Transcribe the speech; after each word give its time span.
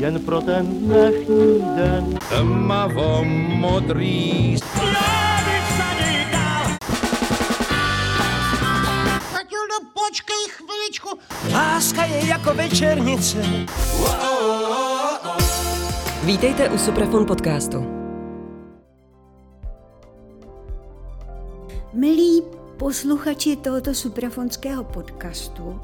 jen 0.00 0.20
pro 0.20 0.40
ten 0.40 0.66
dnešní 0.66 1.62
den. 1.76 2.18
Tmavo 2.28 3.24
modrý 3.24 4.56
Matildo, 9.32 9.76
počkej 9.94 10.42
chviličku. 10.48 11.08
Láska 11.52 12.04
je 12.04 12.26
jako 12.26 12.54
večernice. 12.54 13.38
Vítejte 16.24 16.68
u 16.68 16.78
Suprafon 16.78 17.26
podcastu. 17.26 17.84
Milí 21.92 22.42
posluchači 22.76 23.56
tohoto 23.56 23.94
suprafonského 23.94 24.84
podcastu, 24.84 25.80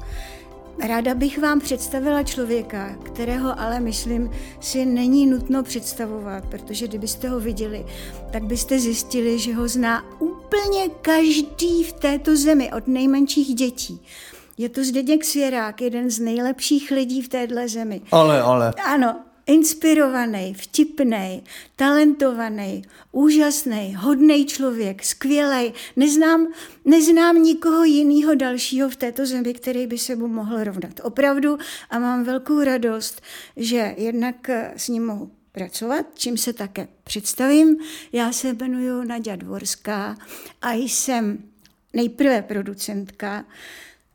ráda 0.79 1.13
bych 1.13 1.41
vám 1.41 1.59
představila 1.59 2.23
člověka, 2.23 2.95
kterého 3.03 3.59
ale 3.59 3.79
myslím 3.79 4.31
si 4.59 4.85
není 4.85 5.27
nutno 5.27 5.63
představovat, 5.63 6.45
protože 6.45 6.87
kdybyste 6.87 7.29
ho 7.29 7.39
viděli, 7.39 7.85
tak 8.31 8.43
byste 8.43 8.79
zjistili, 8.79 9.39
že 9.39 9.53
ho 9.53 9.67
zná 9.67 10.03
úplně 10.19 10.89
každý 11.01 11.83
v 11.83 11.93
této 11.93 12.35
zemi, 12.35 12.71
od 12.73 12.87
nejmenších 12.87 13.55
dětí. 13.55 14.01
Je 14.57 14.69
to 14.69 14.83
Zdeněk 14.83 15.25
Svěrák, 15.25 15.81
jeden 15.81 16.09
z 16.09 16.19
nejlepších 16.19 16.91
lidí 16.91 17.21
v 17.21 17.27
téhle 17.27 17.67
zemi. 17.69 18.01
Ale, 18.11 18.41
ale. 18.41 18.73
Ano, 18.85 19.19
inspirovaný, 19.47 20.53
vtipný, 20.53 21.43
talentovaný, 21.75 22.81
úžasný, 23.11 23.95
hodný 23.95 24.45
člověk, 24.45 25.03
skvělý. 25.03 25.73
Neznám, 25.95 26.47
neznám 26.85 27.43
nikoho 27.43 27.83
jiného 27.83 28.35
dalšího 28.35 28.89
v 28.89 28.95
této 28.95 29.25
zemi, 29.25 29.53
který 29.53 29.87
by 29.87 29.97
se 29.97 30.15
mu 30.15 30.27
mohl 30.27 30.63
rovnat. 30.63 30.99
Opravdu 31.03 31.57
a 31.89 31.99
mám 31.99 32.23
velkou 32.23 32.63
radost, 32.63 33.21
že 33.55 33.95
jednak 33.97 34.49
s 34.75 34.87
ním 34.87 35.05
mohu 35.05 35.31
pracovat, 35.51 36.05
čím 36.15 36.37
se 36.37 36.53
také 36.53 36.87
představím. 37.03 37.77
Já 38.11 38.31
se 38.31 38.53
jmenuji 38.53 39.07
Nadia 39.07 39.35
Dvorská 39.35 40.17
a 40.61 40.73
jsem 40.73 41.43
nejprve 41.93 42.41
producentka, 42.41 43.45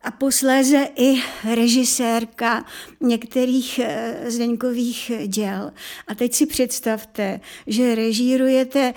a 0.02 0.10
posléze 0.10 0.88
i 0.96 1.22
režisérka 1.54 2.64
některých 3.00 3.78
eh, 3.78 4.16
Zdeňkových 4.26 5.12
děl. 5.26 5.72
A 6.08 6.14
teď 6.14 6.34
si 6.34 6.46
představte, 6.46 7.40
že 7.66 7.94
režírujete 7.94 8.94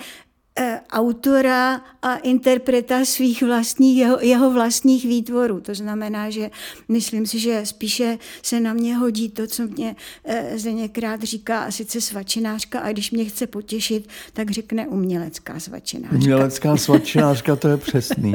autora 0.90 1.80
a 2.02 2.16
interpreta 2.16 3.04
svých 3.04 3.42
vlastních, 3.42 3.98
jeho, 3.98 4.18
jeho 4.20 4.50
vlastních 4.50 5.04
výtvorů. 5.04 5.60
To 5.60 5.74
znamená, 5.74 6.30
že 6.30 6.50
myslím 6.88 7.26
si, 7.26 7.38
že 7.38 7.66
spíše 7.66 8.18
se 8.42 8.60
na 8.60 8.72
mě 8.72 8.96
hodí 8.96 9.28
to, 9.28 9.46
co 9.46 9.62
mě 9.66 9.96
eh, 10.24 10.58
Zdeněkrát 10.58 11.22
říká, 11.22 11.62
a 11.62 11.70
sice 11.70 12.00
svačinářka, 12.00 12.80
a 12.80 12.92
když 12.92 13.10
mě 13.10 13.24
chce 13.24 13.46
potěšit, 13.46 14.08
tak 14.32 14.50
řekne 14.50 14.88
umělecká 14.88 15.60
svačinářka. 15.60 16.16
Umělecká 16.16 16.76
svačinářka, 16.86 17.56
to 17.56 17.68
je 17.68 17.76
přesný. 17.76 18.32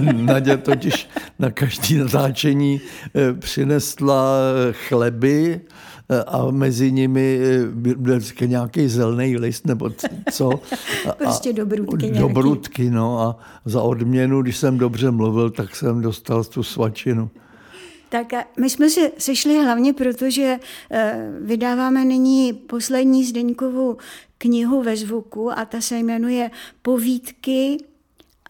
Nadě 0.12 0.56
totiž 0.56 1.08
na 1.38 1.50
každý 1.50 1.98
natáčení 1.98 2.80
přinesla 3.40 4.36
chleby, 4.72 5.60
a 6.26 6.50
mezi 6.50 6.92
nimi 6.92 7.40
byl 7.96 8.20
nějaký 8.46 8.88
zelený 8.88 9.36
list 9.36 9.66
nebo 9.66 9.90
co. 10.32 10.50
prostě 11.18 11.52
dobrutky 11.52 12.06
nějaký. 12.06 12.18
Dobrutky, 12.18 12.90
no 12.90 13.20
a 13.20 13.38
za 13.64 13.82
odměnu, 13.82 14.42
když 14.42 14.56
jsem 14.56 14.78
dobře 14.78 15.10
mluvil, 15.10 15.50
tak 15.50 15.76
jsem 15.76 16.02
dostal 16.02 16.44
tu 16.44 16.62
svačinu. 16.62 17.30
Tak 18.08 18.32
a 18.32 18.44
my 18.60 18.70
jsme 18.70 18.90
se 18.90 19.10
sešli 19.18 19.64
hlavně 19.64 19.92
proto, 19.92 20.30
že 20.30 20.58
vydáváme 21.40 22.04
nyní 22.04 22.52
poslední 22.52 23.24
Zdeňkovou 23.24 23.96
knihu 24.38 24.82
ve 24.82 24.96
zvuku 24.96 25.52
a 25.52 25.64
ta 25.64 25.80
se 25.80 25.98
jmenuje 25.98 26.50
Povídky 26.82 27.76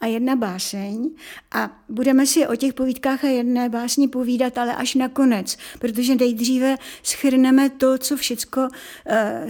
a 0.02 0.06
jedna 0.06 0.36
báseň 0.36 1.10
a 1.52 1.82
budeme 1.88 2.26
si 2.26 2.46
o 2.46 2.56
těch 2.56 2.74
povídkách 2.74 3.24
a 3.24 3.28
jedné 3.28 3.68
básni 3.68 4.08
povídat, 4.08 4.58
ale 4.58 4.74
až 4.74 4.94
nakonec, 4.94 5.58
protože 5.78 6.14
nejdříve 6.14 6.76
schrneme 7.02 7.70
to, 7.70 7.98
co 7.98 8.16
všecko 8.16 8.68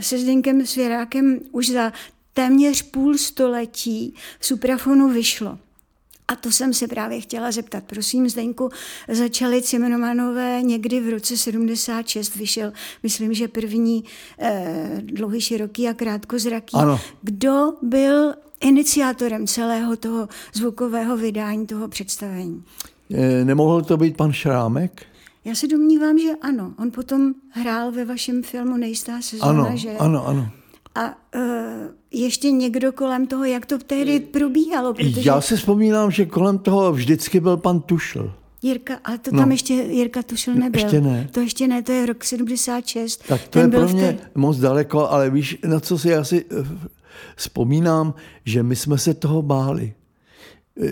se 0.00 0.18
Zdenkem 0.18 0.66
Svěrákem 0.66 1.40
už 1.52 1.68
za 1.68 1.92
téměř 2.32 2.82
půl 2.82 3.18
století 3.18 4.14
v 4.38 4.46
Suprafonu 4.46 5.08
vyšlo. 5.08 5.58
A 6.28 6.36
to 6.36 6.52
jsem 6.52 6.74
se 6.74 6.88
právě 6.88 7.20
chtěla 7.20 7.52
zeptat. 7.52 7.84
Prosím, 7.84 8.28
Zdeňku, 8.28 8.70
začali 9.08 9.62
Cimenomanové 9.62 10.62
někdy 10.62 11.00
v 11.00 11.08
roce 11.08 11.36
76, 11.36 12.36
vyšel, 12.36 12.72
myslím, 13.02 13.34
že 13.34 13.48
první 13.48 14.04
eh, 14.38 14.90
dlouhý, 15.02 15.40
široký 15.40 15.88
a 15.88 15.94
krátkozraký. 15.94 16.76
Ano. 16.76 17.00
Kdo 17.22 17.72
byl 17.82 18.34
iniciátorem 18.62 19.46
celého 19.46 19.96
toho 19.96 20.28
zvukového 20.52 21.16
vydání, 21.16 21.66
toho 21.66 21.88
představení? 21.88 22.62
Nemohl 23.44 23.82
to 23.82 23.96
být 23.96 24.16
pan 24.16 24.32
Šrámek? 24.32 25.06
Já 25.44 25.54
se 25.54 25.66
domnívám, 25.66 26.18
že 26.18 26.30
ano. 26.42 26.74
On 26.78 26.90
potom 26.90 27.34
hrál 27.48 27.92
ve 27.92 28.04
vašem 28.04 28.42
filmu 28.42 28.76
Nejistá 28.76 29.22
sezóna, 29.22 29.66
ano, 29.66 29.76
že? 29.76 29.90
Ano, 29.90 30.26
ano. 30.26 30.48
A 30.94 31.06
uh, 31.06 31.42
ještě 32.10 32.50
někdo 32.50 32.92
kolem 32.92 33.26
toho, 33.26 33.44
jak 33.44 33.66
to 33.66 33.78
tehdy 33.78 34.20
probíhalo? 34.20 34.94
Protože... 34.94 35.20
Já 35.24 35.40
si 35.40 35.56
vzpomínám, 35.56 36.10
že 36.10 36.26
kolem 36.26 36.58
toho 36.58 36.92
vždycky 36.92 37.40
byl 37.40 37.56
pan 37.56 37.80
Tušl. 37.80 38.32
Jirka, 38.62 38.98
ale 39.04 39.18
to 39.18 39.30
tam 39.30 39.48
no. 39.48 39.54
ještě 39.54 39.74
Jirka 39.74 40.22
Tušel 40.22 40.54
nebyl. 40.54 40.82
Ještě 40.82 41.00
ne. 41.00 41.28
To 41.30 41.40
ještě 41.40 41.68
ne, 41.68 41.82
to 41.82 41.92
je 41.92 42.06
rok 42.06 42.24
76. 42.24 43.24
Tak 43.28 43.42
to 43.42 43.48
Ten 43.50 43.62
je 43.62 43.78
pro 43.78 43.88
mě 43.88 44.12
té... 44.12 44.30
moc 44.34 44.58
daleko, 44.58 45.10
ale 45.10 45.30
víš, 45.30 45.58
na 45.66 45.80
co 45.80 45.98
si 45.98 46.14
asi 46.14 46.44
vzpomínám, 47.36 48.14
že 48.44 48.62
my 48.62 48.76
jsme 48.76 48.98
se 48.98 49.14
toho 49.14 49.42
báli. 49.42 49.94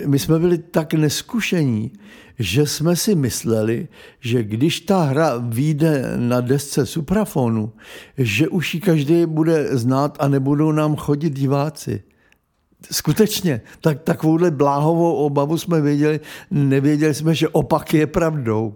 My 0.05 0.19
jsme 0.19 0.39
byli 0.39 0.57
tak 0.57 0.93
neskušení, 0.93 1.91
že 2.39 2.67
jsme 2.67 2.95
si 2.95 3.15
mysleli, 3.15 3.87
že 4.19 4.43
když 4.43 4.79
ta 4.79 5.03
hra 5.03 5.37
vyjde 5.37 6.13
na 6.17 6.41
desce 6.41 6.85
suprafonu, 6.85 7.73
že 8.17 8.47
už 8.47 8.73
ji 8.73 8.81
každý 8.81 9.25
bude 9.25 9.77
znát 9.77 10.17
a 10.19 10.27
nebudou 10.27 10.71
nám 10.71 10.95
chodit 10.95 11.29
diváci. 11.29 12.03
Skutečně, 12.91 13.61
tak 13.81 14.01
takovouhle 14.01 14.51
bláhovou 14.51 15.13
obavu 15.13 15.57
jsme 15.57 15.81
věděli, 15.81 16.19
nevěděli 16.51 17.13
jsme, 17.13 17.35
že 17.35 17.47
opak 17.47 17.93
je 17.93 18.07
pravdou. 18.07 18.73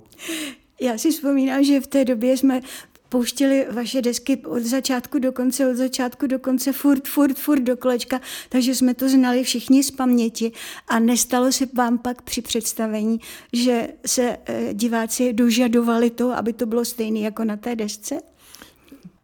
Já 0.82 0.98
si 0.98 1.12
vzpomínám, 1.12 1.64
že 1.64 1.82
v 1.82 1.88
té 1.88 2.06
době 2.06 2.38
jsme 2.38 2.62
pouštěli 3.10 3.68
vaše 3.72 4.02
desky 4.02 4.38
od 4.38 4.64
začátku 4.64 5.20
do 5.20 5.32
konce, 5.32 5.68
od 5.68 5.76
začátku 5.76 6.28
do 6.28 6.40
konce, 6.40 6.74
furt, 6.74 7.08
furt, 7.08 7.40
furt 7.40 7.60
do 7.60 7.78
kolečka, 7.78 8.22
takže 8.50 8.76
jsme 8.76 8.94
to 8.94 9.10
znali 9.10 9.44
všichni 9.44 9.84
z 9.84 9.92
paměti 9.92 10.52
a 10.88 11.00
nestalo 11.00 11.52
se 11.52 11.66
vám 11.74 11.98
pak 11.98 12.22
při 12.22 12.42
představení, 12.42 13.20
že 13.54 13.88
se 14.06 14.38
diváci 14.74 15.34
dožadovali 15.34 16.10
to, 16.10 16.32
aby 16.32 16.54
to 16.54 16.66
bylo 16.66 16.86
stejné 16.86 17.20
jako 17.20 17.44
na 17.44 17.58
té 17.58 17.76
desce? 17.76 18.20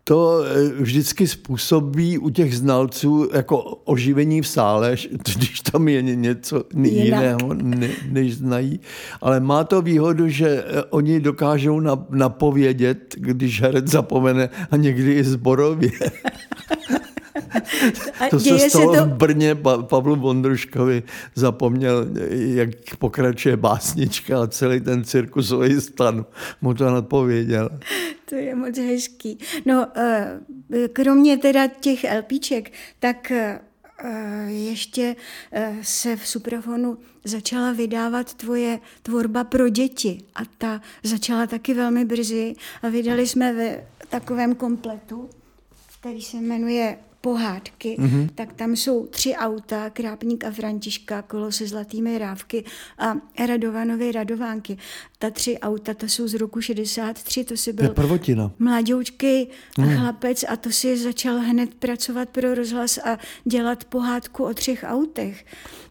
To 0.04 0.44
vždycky 0.80 1.28
způsobí 1.28 2.18
u 2.18 2.30
těch 2.30 2.58
znalců 2.58 3.30
jako 3.34 3.58
oživení 3.86 4.42
v 4.42 4.48
sále, 4.48 4.96
když 5.38 5.60
tam 5.72 5.88
je 5.88 6.02
něco 6.02 6.64
jiného, 6.84 7.54
ne, 7.54 7.90
než 8.10 8.36
znají. 8.36 8.80
Ale 9.22 9.40
má 9.40 9.64
to 9.64 9.82
výhodu, 9.82 10.30
že 10.30 10.64
oni 10.90 11.20
dokážou 11.20 11.80
napovědět, 12.10 13.16
když 13.18 13.62
herec 13.62 13.88
zapomene 13.88 14.50
a 14.72 14.76
někdy 14.78 15.14
i 15.14 15.24
zborově. 15.24 15.92
to 18.30 18.40
se 18.40 18.70
stalo 18.70 18.96
to... 18.96 19.06
v 19.06 19.08
Brně 19.08 19.56
pa, 19.56 19.82
Pavlu 19.82 20.16
Bondruškovi 20.16 21.04
zapomněl, 21.36 22.08
jak 22.30 22.70
pokračuje 23.00 23.58
básnička 23.58 24.44
a 24.44 24.48
celý 24.48 24.80
ten 24.80 25.04
cirkusový 25.04 25.82
stan 25.82 26.26
mu 26.62 26.74
to 26.74 26.92
nadpověděl. 26.92 27.70
To 28.26 28.36
je 28.36 28.56
moc 28.56 28.78
hezký. 28.78 29.38
No, 29.66 29.88
eh, 29.96 30.40
kromě 30.94 31.38
teda 31.38 31.68
těch 31.68 32.06
LPček, 32.20 32.72
tak 33.00 33.32
eh, 33.32 33.60
ještě 34.48 35.16
eh, 35.52 35.76
se 35.82 36.16
v 36.16 36.28
Suprafonu 36.28 36.98
začala 37.24 37.72
vydávat 37.72 38.34
tvoje 38.34 38.80
tvorba 39.04 39.44
pro 39.44 39.70
děti 39.70 40.24
a 40.36 40.40
ta 40.58 40.82
začala 41.04 41.48
taky 41.48 41.74
velmi 41.74 42.06
brzy 42.06 42.56
a 42.82 42.90
vydali 42.90 43.28
jsme 43.28 43.54
ve 43.54 43.88
takovém 44.10 44.56
kompletu, 44.56 45.30
který 46.00 46.22
se 46.22 46.38
jmenuje 46.38 46.98
pohádky, 47.22 47.98
mm-hmm. 48.00 48.30
tak 48.36 48.54
tam 48.54 48.76
jsou 48.76 49.06
tři 49.06 49.36
auta, 49.36 49.90
Krápník 49.90 50.44
a 50.44 50.52
Františka, 50.52 51.22
kolo 51.22 51.52
se 51.52 51.68
zlatými 51.68 52.18
rávky 52.18 52.64
a 52.98 53.16
Radovanové 53.48 54.12
radovánky. 54.12 54.78
Ta 55.20 55.30
tři 55.30 55.60
auta, 55.60 55.94
to 55.94 56.06
jsou 56.06 56.28
z 56.28 56.34
roku 56.34 56.62
63, 56.62 57.44
to 57.44 57.58
si 57.58 57.74
byl 57.74 57.88
to 57.88 57.94
prvotina. 57.94 58.52
mladoučký 58.60 59.48
mm. 59.78 59.96
chlapec 59.96 60.46
a 60.50 60.56
to 60.56 60.72
si 60.72 60.98
začal 60.98 61.40
hned 61.40 61.74
pracovat 61.74 62.30
pro 62.30 62.56
rozhlas 62.56 62.98
a 62.98 63.18
dělat 63.46 63.84
pohádku 63.84 64.44
o 64.44 64.54
třech 64.54 64.86
autech. 64.88 65.46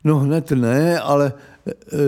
No 0.04 0.18
hned 0.18 0.50
ne, 0.50 1.00
ale 1.00 1.32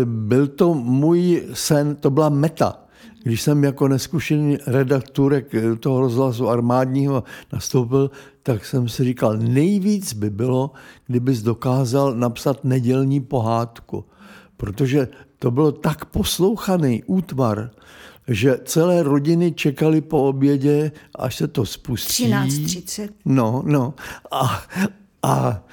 byl 0.04 0.46
to 0.46 0.74
můj 0.74 1.42
sen, 1.52 1.96
to 1.96 2.10
byla 2.10 2.28
meta 2.28 2.82
Když 3.22 3.42
jsem 3.42 3.64
jako 3.64 3.88
neskušený 3.88 4.58
redaktorek 4.66 5.54
toho 5.80 6.00
rozhlasu 6.00 6.48
armádního 6.48 7.24
nastoupil, 7.52 8.10
tak 8.42 8.64
jsem 8.64 8.88
si 8.88 9.04
říkal, 9.04 9.36
nejvíc 9.36 10.12
by 10.12 10.30
bylo, 10.30 10.70
kdybys 11.06 11.42
dokázal 11.42 12.14
napsat 12.14 12.64
nedělní 12.64 13.20
pohádku. 13.20 14.04
Protože 14.56 15.08
to 15.38 15.50
bylo 15.50 15.72
tak 15.72 16.04
poslouchaný 16.04 17.02
útvar, 17.06 17.70
že 18.28 18.58
celé 18.64 19.02
rodiny 19.02 19.52
čekali 19.52 20.00
po 20.00 20.22
obědě, 20.28 20.92
až 21.18 21.36
se 21.36 21.48
to 21.48 21.66
spustí. 21.66 22.26
13.30. 22.26 23.08
No, 23.24 23.62
no. 23.66 23.94
A, 24.30 24.62
a 25.22 25.64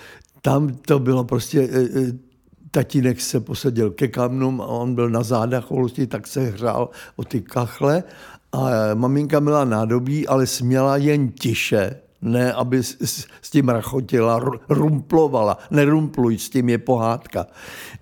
tam 0.42 0.68
to 0.68 1.00
bylo 1.00 1.24
prostě, 1.24 1.60
e, 1.60 1.80
e, 1.82 2.29
tatínek 2.72 3.22
se 3.22 3.40
posadil 3.40 3.92
ke 3.92 4.08
kamnům 4.08 4.62
a 4.62 4.66
on 4.66 4.96
byl 4.96 5.10
na 5.10 5.24
zádách 5.24 5.72
holosti, 5.72 6.08
tak 6.08 6.28
se 6.28 6.42
hřál 6.42 6.90
o 7.16 7.24
ty 7.24 7.42
kachle 7.42 8.04
a 8.52 8.70
maminka 8.94 9.40
měla 9.40 9.66
nádobí, 9.66 10.28
ale 10.28 10.48
směla 10.48 10.98
jen 10.98 11.32
tiše, 11.32 11.96
ne, 12.22 12.54
aby 12.54 12.84
s, 12.84 12.98
s, 13.42 13.50
tím 13.50 13.70
rachotila, 13.70 14.40
rumplovala. 14.70 15.58
Nerumpluj, 15.72 16.38
s 16.38 16.50
tím 16.50 16.70
je 16.70 16.78
pohádka. 16.78 17.48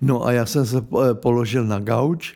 No 0.00 0.26
a 0.26 0.32
já 0.32 0.46
jsem 0.46 0.66
se 0.66 0.76
položil 1.12 1.64
na 1.64 1.78
gauč 1.78 2.34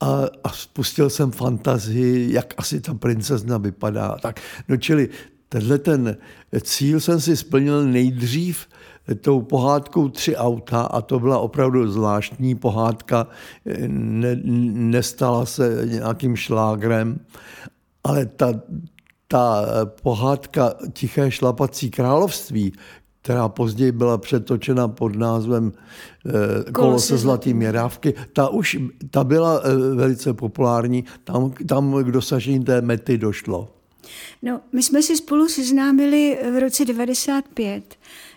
a, 0.00 0.22
a 0.44 0.48
spustil 0.48 1.10
jsem 1.10 1.30
fantazii, 1.30 2.32
jak 2.32 2.54
asi 2.56 2.80
ta 2.80 2.94
princezna 2.94 3.58
vypadá. 3.58 4.16
Tak, 4.22 4.40
no 4.68 4.76
čili 4.76 5.08
tenhle 5.48 5.78
ten 5.78 6.16
cíl 6.60 7.00
jsem 7.00 7.20
si 7.20 7.36
splnil 7.36 7.86
nejdřív 7.86 8.66
tou 9.14 9.42
pohádkou 9.42 10.08
Tři 10.08 10.36
auta 10.36 10.82
a 10.82 11.00
to 11.00 11.20
byla 11.20 11.38
opravdu 11.38 11.92
zvláštní 11.92 12.54
pohádka, 12.54 13.26
ne, 13.88 14.40
nestala 14.72 15.46
se 15.46 15.82
nějakým 15.84 16.36
šlágrem, 16.36 17.20
ale 18.04 18.26
ta, 18.26 18.52
ta 19.28 19.66
pohádka 20.02 20.74
Tiché 20.92 21.30
šlapací 21.30 21.90
království, 21.90 22.72
která 23.26 23.48
později 23.48 23.92
byla 23.92 24.18
přetočena 24.18 24.88
pod 24.88 25.16
názvem 25.16 25.72
eh, 26.68 26.72
Kolo 26.72 26.98
se 26.98 27.18
zlatým 27.18 27.56
měrávky, 27.56 28.14
ta 28.32 28.48
už 28.48 28.78
ta 29.10 29.24
byla 29.24 29.60
eh, 29.64 29.94
velice 29.94 30.34
populární, 30.34 31.04
tam, 31.24 31.50
tam 31.68 32.04
k 32.04 32.10
dosažení 32.10 32.64
té 32.64 32.80
mety 32.80 33.18
došlo. 33.18 33.68
No, 34.42 34.60
my 34.72 34.82
jsme 34.82 35.02
si 35.02 35.16
spolu 35.16 35.48
seznámili 35.48 36.38
v 36.54 36.60
roce 36.60 36.84
95, 36.84 37.94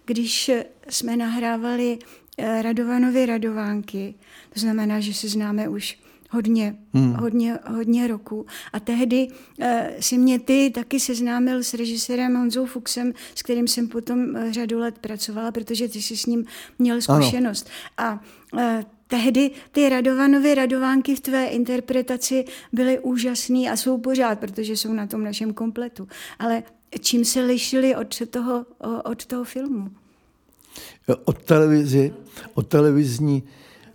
když 0.10 0.52
jsme 0.90 1.18
nahrávali 1.18 2.00
eh, 2.38 2.62
Radovanovi 2.62 3.26
Radovánky. 3.26 4.16
To 4.54 4.60
znamená, 4.60 5.00
že 5.00 5.14
se 5.14 5.28
známe 5.30 5.70
už 5.70 6.00
hodně, 6.30 6.76
hmm. 6.94 7.14
hodně, 7.14 7.60
hodně 7.68 8.08
roku. 8.08 8.46
A 8.74 8.80
tehdy 8.80 9.28
uh, 9.28 9.68
si 10.00 10.18
mě 10.18 10.40
ty 10.40 10.72
taky 10.76 11.00
seznámil 11.00 11.64
s 11.64 11.74
režisérem 11.74 12.36
Honzou 12.36 12.66
Fuxem, 12.66 13.14
s 13.36 13.44
kterým 13.44 13.68
jsem 13.68 13.88
potom 13.88 14.20
uh, 14.20 14.52
řadu 14.52 14.80
let 14.80 15.00
pracovala, 15.00 15.52
protože 15.52 15.88
ty 15.88 16.02
jsi 16.02 16.18
s 16.18 16.26
ním 16.26 16.46
měl 16.80 17.02
zkušenost. 17.02 17.70
Ano. 17.98 18.10
A 18.10 18.24
uh, 18.54 18.84
tehdy 19.10 19.52
ty 19.72 19.90
Radovanovy 19.90 20.56
Radovánky 20.56 21.16
v 21.16 21.20
tvé 21.20 21.46
interpretaci 21.46 22.46
byly 22.74 23.00
úžasný 23.00 23.70
a 23.70 23.78
jsou 23.78 23.98
pořád, 23.98 24.40
protože 24.40 24.78
jsou 24.78 24.94
na 24.94 25.08
tom 25.08 25.24
našem 25.24 25.54
kompletu. 25.54 26.08
Ale 26.40 26.64
čím 27.00 27.26
se 27.26 27.42
lišili 27.42 27.96
od 27.96 28.22
toho, 28.30 28.66
od 29.04 29.26
toho 29.26 29.44
filmu? 29.44 29.90
Od 31.26 31.44
televizi, 31.44 32.14
od 32.54 32.68
televizní 32.68 33.44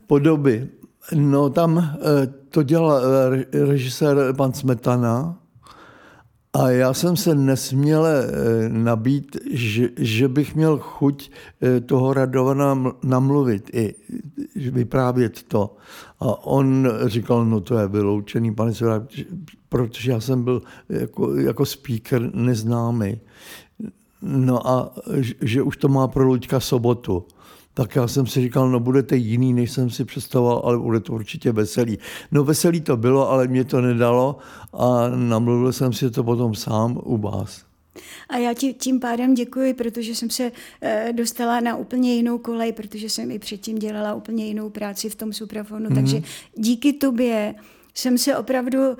podoby. 0.06 0.68
No 1.14 1.50
tam 1.50 1.78
eh, 1.78 2.26
to 2.50 2.62
dělal 2.62 3.02
eh, 3.04 3.64
režisér 3.66 4.16
pan 4.36 4.52
Smetana 4.52 5.38
a 6.54 6.70
já 6.70 6.94
jsem 6.94 7.16
se 7.16 7.34
nesměle 7.34 8.24
eh, 8.26 8.68
nabít, 8.68 9.36
že, 9.50 9.88
že 9.96 10.28
bych 10.28 10.54
měl 10.54 10.78
chuť 10.78 11.30
toho 11.86 12.12
Radovana 12.12 12.92
namluvit 13.02 13.70
i 13.72 13.94
vyprávět 14.56 15.42
to. 15.42 15.76
A 16.20 16.46
on 16.46 16.88
říkal, 17.06 17.46
no 17.46 17.60
to 17.60 17.78
je 17.78 17.88
vyloučený, 17.88 18.54
pane 18.54 18.74
Svěrák, 18.74 19.02
protože 19.68 20.10
já 20.10 20.20
jsem 20.20 20.44
byl 20.44 20.62
jako, 20.88 21.36
jako 21.36 21.66
speaker 21.66 22.34
neznámý. 22.34 23.20
No 24.22 24.68
a 24.68 24.94
že 25.40 25.62
už 25.62 25.76
to 25.76 25.88
má 25.88 26.08
pro 26.08 26.24
Luďka 26.24 26.60
sobotu 26.60 27.26
tak 27.74 27.96
já 27.96 28.08
jsem 28.08 28.26
si 28.26 28.40
říkal, 28.40 28.70
no 28.70 28.80
budete 28.80 29.16
jiný, 29.16 29.52
než 29.52 29.70
jsem 29.70 29.90
si 29.90 30.04
představoval, 30.04 30.62
ale 30.64 30.78
bude 30.78 31.00
to 31.00 31.12
určitě 31.12 31.52
veselý. 31.52 31.98
No 32.32 32.44
veselý 32.44 32.80
to 32.80 32.96
bylo, 32.96 33.30
ale 33.30 33.48
mě 33.48 33.64
to 33.64 33.80
nedalo 33.80 34.36
a 34.72 35.08
namluvil 35.08 35.72
jsem 35.72 35.92
si 35.92 36.10
to 36.10 36.24
potom 36.24 36.54
sám 36.54 37.00
u 37.04 37.18
vás. 37.18 37.64
A 38.28 38.36
já 38.36 38.54
ti 38.54 38.72
tím 38.72 39.00
pádem 39.00 39.34
děkuji, 39.34 39.74
protože 39.74 40.14
jsem 40.14 40.30
se 40.30 40.52
eh, 40.80 41.12
dostala 41.12 41.60
na 41.60 41.76
úplně 41.76 42.14
jinou 42.14 42.38
kolej, 42.38 42.72
protože 42.72 43.08
jsem 43.08 43.30
i 43.30 43.38
předtím 43.38 43.78
dělala 43.78 44.14
úplně 44.14 44.46
jinou 44.46 44.70
práci 44.70 45.08
v 45.08 45.14
tom 45.14 45.32
suprafonu. 45.32 45.90
Mm-hmm. 45.90 45.94
Takže 45.94 46.22
díky 46.56 46.92
tobě 46.92 47.54
jsem 47.94 48.18
se 48.18 48.36
opravdu 48.36 48.78
uh, 48.88 48.96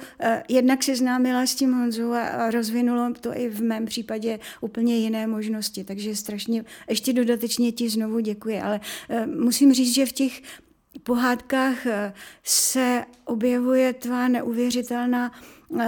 jednak 0.49 0.83
seznámila 0.83 1.47
s 1.47 1.55
tím 1.55 1.73
Honzou 1.73 2.13
a, 2.13 2.27
a 2.27 2.51
rozvinulo 2.51 3.13
to 3.21 3.37
i 3.37 3.49
v 3.49 3.63
mém 3.63 3.87
případě 3.87 4.39
úplně 4.61 4.97
jiné 4.97 5.27
možnosti. 5.27 5.85
Takže 5.85 6.17
strašně, 6.17 6.65
ještě 6.89 7.13
dodatečně 7.13 7.73
ti 7.73 7.89
znovu 7.89 8.21
děkuji. 8.21 8.61
Ale 8.61 8.81
uh, 9.09 9.27
musím 9.27 9.73
říct, 9.73 9.95
že 9.95 10.07
v 10.07 10.13
těch 10.13 10.43
pohádkách 11.03 11.87
uh, 11.87 11.93
se 12.43 13.05
objevuje 13.25 13.93
tvá 13.93 14.29
neuvěřitelná 14.29 15.33
uh, 15.69 15.81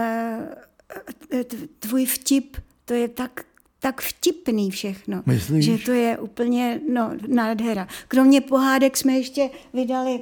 tvůj 1.78 2.06
vtip, 2.06 2.56
to 2.84 2.94
je 2.94 3.08
tak 3.08 3.44
tak 3.80 4.00
vtipný 4.00 4.70
všechno, 4.70 5.22
Myslíš? 5.26 5.64
že 5.64 5.78
to 5.78 5.92
je 5.92 6.18
úplně 6.18 6.80
no, 6.92 7.10
nádhera. 7.26 7.88
Kromě 8.08 8.40
pohádek 8.40 8.96
jsme 8.96 9.12
ještě 9.12 9.50
vydali 9.74 10.20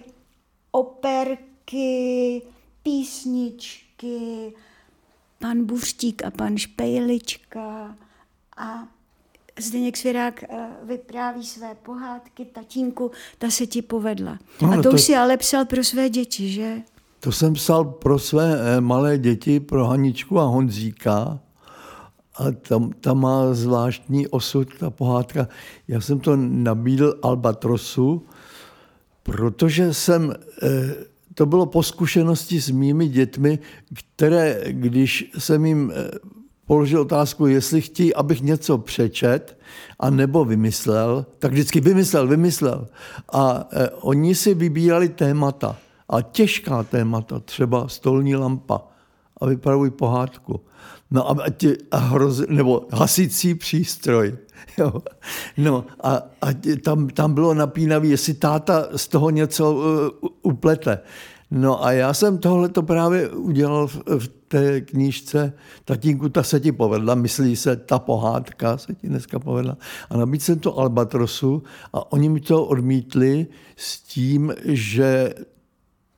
operky, 0.71 2.43
písničky, 2.85 4.53
pan 5.39 5.65
Buřtík 5.65 6.25
a 6.25 6.31
pan 6.31 6.57
Špejlička 6.57 7.97
a 8.57 8.89
Zdeněk 9.61 9.97
Svěrák 9.97 10.43
eh, 10.43 10.67
vypráví 10.83 11.47
své 11.47 11.75
pohádky, 11.75 12.45
tatínku, 12.45 13.11
ta 13.39 13.51
se 13.51 13.67
ti 13.67 13.83
povedla. 13.83 14.39
No, 14.63 14.73
a 14.73 14.77
to, 14.77 14.83
to 14.83 14.91
už 14.91 15.03
si 15.03 15.17
ale 15.17 15.37
psal 15.37 15.65
pro 15.65 15.85
své 15.85 16.09
děti, 16.09 16.49
že? 16.49 16.77
To 17.21 17.33
jsem 17.33 17.53
psal 17.53 17.85
pro 17.85 18.19
své 18.19 18.59
eh, 18.61 18.81
malé 18.81 19.19
děti, 19.19 19.61
pro 19.61 19.87
Haničku 19.87 20.41
a 20.41 20.45
Honzíka. 20.45 21.41
A 22.37 22.51
tam, 22.69 22.93
tam 22.93 23.21
má 23.21 23.55
zvláštní 23.55 24.29
osud, 24.29 24.69
ta 24.79 24.91
pohádka. 24.91 25.49
Já 25.89 26.01
jsem 26.01 26.21
to 26.21 26.37
nabídl 26.37 27.19
Albatrosu, 27.23 28.27
protože 29.23 29.95
jsem 29.95 30.35
eh, 30.63 31.14
to 31.35 31.47
bylo 31.47 31.67
po 31.67 31.83
zkušenosti 31.83 32.61
s 32.61 32.71
mými 32.71 33.09
dětmi, 33.09 33.59
které, 33.95 34.61
když 34.69 35.31
jsem 35.39 35.67
jim 35.67 35.93
eh, 35.95 36.11
položil 36.67 37.01
otázku, 37.01 37.47
jestli 37.47 37.81
chtějí, 37.81 38.15
abych 38.15 38.43
něco 38.43 38.79
přečet 38.79 39.59
a 40.01 40.11
nebo 40.11 40.45
vymyslel, 40.45 41.27
tak 41.39 41.53
vždycky 41.53 41.81
vymyslel, 41.81 42.29
vymyslel. 42.29 42.87
A 43.33 43.69
eh, 43.73 43.89
oni 43.91 44.35
si 44.35 44.55
vybírali 44.55 45.09
témata. 45.09 45.77
A 46.09 46.23
těžká 46.23 46.83
témata, 46.83 47.41
třeba 47.41 47.89
stolní 47.89 48.37
lampa 48.37 48.81
a 49.41 49.47
vypravují 49.47 49.91
pohádku. 49.91 50.61
No 51.11 51.31
a, 51.31 51.51
tě, 51.51 51.77
a 51.91 51.97
hroz, 51.97 52.43
nebo 52.49 52.87
hasicí 52.93 53.55
přístroj. 53.55 54.37
Jo. 54.79 54.93
No 55.57 55.85
a, 56.03 56.23
a 56.43 56.47
tam, 56.85 57.09
tam 57.09 57.35
bylo 57.35 57.55
napínavý, 57.55 58.11
jestli 58.11 58.35
táta 58.35 58.89
z 58.97 59.09
toho 59.09 59.31
něco 59.31 59.73
uh, 59.73 60.29
uplete. 60.43 60.99
No 61.51 61.85
a 61.85 61.93
já 61.93 62.15
jsem 62.15 62.39
tohle 62.39 62.69
to 62.69 62.83
právě 62.83 63.29
udělal 63.29 63.87
v, 63.87 63.97
v 64.19 64.29
té 64.49 64.81
knížce 64.81 65.53
Tatínku, 65.85 66.29
ta 66.29 66.43
se 66.43 66.61
ti 66.61 66.73
povedla, 66.73 67.15
myslí 67.15 67.57
se, 67.57 67.77
ta 67.77 67.99
pohádka 67.99 68.79
se 68.79 68.95
ti 68.95 69.09
dneska 69.09 69.39
povedla. 69.39 69.77
A 70.11 70.17
nabít 70.17 70.43
jsem 70.43 70.59
to 70.59 70.79
Albatrosu 70.79 71.63
a 71.93 72.13
oni 72.13 72.29
mi 72.29 72.41
to 72.41 72.65
odmítli 72.65 73.47
s 73.77 74.03
tím, 74.03 74.55
že 74.65 75.35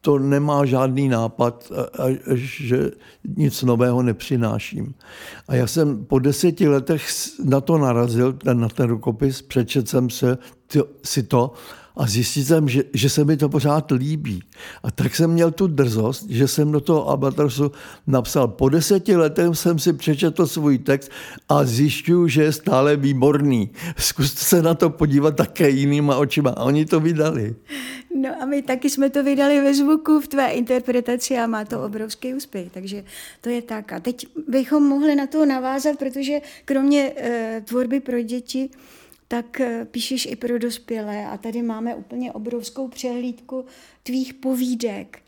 to 0.06 0.18
nemá 0.18 0.64
žádný 0.64 1.08
nápad 1.08 1.72
a, 1.98 2.02
a 2.02 2.18
že 2.34 2.90
nic 3.36 3.62
nového 3.62 4.02
nepřináším. 4.02 4.94
A 5.48 5.54
já 5.54 5.66
jsem 5.66 6.04
po 6.04 6.18
deseti 6.18 6.68
letech 6.68 7.06
na 7.44 7.60
to 7.60 7.78
narazil, 7.78 8.38
na 8.52 8.68
ten 8.68 8.86
rukopis, 8.86 9.42
přečet 9.42 9.88
jsem 9.88 10.10
se, 10.10 10.38
si 11.04 11.22
to 11.22 11.52
a 11.96 12.06
zjistil 12.06 12.44
jsem, 12.44 12.68
že, 12.68 12.82
že 12.94 13.10
se 13.10 13.24
mi 13.24 13.36
to 13.36 13.48
pořád 13.48 13.90
líbí. 13.90 14.42
A 14.82 14.90
tak 14.90 15.16
jsem 15.16 15.30
měl 15.30 15.50
tu 15.50 15.66
drzost, 15.66 16.30
že 16.30 16.48
jsem 16.48 16.72
do 16.72 16.80
toho 16.80 17.08
Albatrosu 17.08 17.72
napsal. 18.06 18.48
Po 18.48 18.68
deseti 18.68 19.16
letech 19.16 19.46
jsem 19.52 19.78
si 19.78 19.92
přečetl 19.92 20.46
svůj 20.46 20.78
text 20.78 21.10
a 21.48 21.64
zjišťuju, 21.64 22.28
že 22.28 22.42
je 22.42 22.52
stále 22.52 22.96
výborný. 22.96 23.70
Zkuste 23.98 24.44
se 24.44 24.62
na 24.62 24.74
to 24.74 24.90
podívat 24.90 25.36
také 25.36 25.70
jinýma 25.70 26.16
očima. 26.16 26.50
A 26.50 26.64
oni 26.64 26.86
to 26.86 27.00
vydali. 27.00 27.54
No 28.20 28.42
a 28.42 28.46
my 28.46 28.62
taky 28.62 28.90
jsme 28.90 29.10
to 29.10 29.24
vydali 29.24 29.60
ve 29.60 29.74
zvuku 29.74 30.20
v 30.20 30.28
tvé 30.28 30.50
interpretaci 30.50 31.38
a 31.38 31.46
má 31.46 31.64
to 31.64 31.84
obrovský 31.84 32.34
úspěch, 32.34 32.72
takže 32.72 33.04
to 33.40 33.48
je 33.48 33.62
tak. 33.62 33.92
A 33.92 34.00
teď 34.00 34.26
bychom 34.48 34.88
mohli 34.88 35.16
na 35.16 35.26
to 35.26 35.46
navázat, 35.46 35.98
protože 35.98 36.40
kromě 36.64 37.12
e, 37.16 37.62
tvorby 37.64 38.00
pro 38.00 38.22
děti, 38.22 38.70
tak 39.28 39.60
e, 39.60 39.84
píšeš 39.84 40.26
i 40.26 40.36
pro 40.36 40.58
dospělé 40.58 41.26
a 41.26 41.38
tady 41.38 41.62
máme 41.62 41.94
úplně 41.94 42.32
obrovskou 42.32 42.88
přehlídku 42.88 43.64
tvých 44.02 44.34
povídek, 44.34 45.22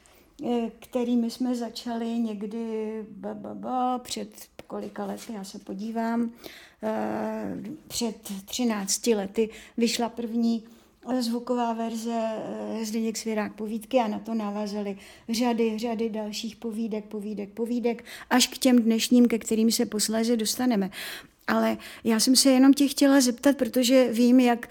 e, 0.45 0.71
kterými 0.78 1.31
jsme 1.31 1.55
začali 1.55 2.07
někdy 2.07 2.90
ba, 3.11 3.35
ba, 3.35 3.55
ba, 3.55 3.99
před 3.99 4.28
kolika 4.67 5.07
lety, 5.07 5.33
já 5.33 5.45
se 5.45 5.59
podívám, 5.59 6.31
e, 6.83 7.57
před 7.88 8.17
13 8.45 9.07
lety 9.07 9.50
vyšla 9.76 10.09
první 10.09 10.64
zvuková 11.21 11.73
verze 11.73 12.33
Zdeněk 12.83 13.17
Svěrák 13.17 13.55
povídky 13.55 13.99
a 13.99 14.09
na 14.09 14.19
to 14.19 14.35
navazaly 14.35 14.99
řady, 15.28 15.78
řady 15.78 16.11
dalších 16.11 16.57
povídek, 16.57 17.05
povídek, 17.05 17.49
povídek, 17.49 18.05
až 18.31 18.47
k 18.47 18.59
těm 18.59 18.83
dnešním, 18.83 19.28
ke 19.28 19.38
kterým 19.38 19.71
se 19.71 19.87
posléze 19.87 20.37
dostaneme. 20.37 20.90
Ale 21.49 21.76
já 22.05 22.21
jsem 22.21 22.37
se 22.37 22.50
jenom 22.50 22.75
tě 22.75 22.88
chtěla 22.88 23.21
zeptat, 23.21 23.57
protože 23.57 24.09
vím, 24.12 24.40
jak 24.40 24.69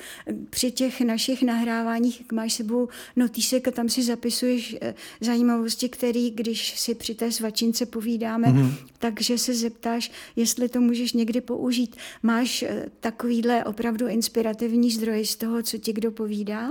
při 0.49 0.71
těch 0.71 1.01
našich 1.01 1.43
nahráváních, 1.43 2.21
jak 2.21 2.31
máš 2.31 2.53
sebou 2.53 2.87
notýsek 3.15 3.67
a 3.67 3.71
tam 3.71 3.89
si 3.89 4.03
zapisuješ 4.03 4.77
eh, 4.81 4.93
zajímavosti, 5.21 5.89
které, 5.89 6.29
když 6.29 6.79
si 6.79 6.95
při 6.95 7.15
té 7.15 7.31
svačince 7.31 7.85
povídáme, 7.85 8.47
mm-hmm. 8.47 8.73
takže 8.99 9.37
se 9.37 9.53
zeptáš, 9.53 10.11
jestli 10.35 10.69
to 10.69 10.81
můžeš 10.81 11.13
někdy 11.13 11.41
použít. 11.41 11.95
Máš 12.23 12.63
eh, 12.63 12.85
takovýhle 12.99 13.65
opravdu 13.65 14.07
inspirativní 14.07 14.91
zdroj 14.91 15.25
z 15.25 15.35
toho, 15.35 15.63
co 15.63 15.77
ti 15.77 15.93
kdo 15.93 16.11
povídá? 16.11 16.69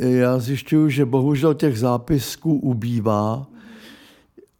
Já 0.00 0.38
zjišťuju, 0.38 0.88
že 0.88 1.04
bohužel 1.04 1.54
těch 1.54 1.78
zápisků 1.78 2.54
ubývá 2.54 3.46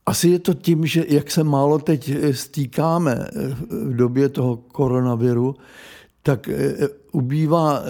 asi 0.07 0.29
je 0.29 0.39
to 0.39 0.55
tím, 0.55 0.87
že 0.87 1.05
jak 1.09 1.31
se 1.31 1.45
málo 1.45 1.79
teď 1.79 2.09
eh, 2.09 2.35
stýkáme 2.35 3.13
eh, 3.13 3.57
v 3.71 3.97
době 3.97 4.29
toho 4.29 4.57
koronaviru, 4.57 5.55
tak 6.23 6.49
eh, 6.49 6.89
ubývá 7.13 7.83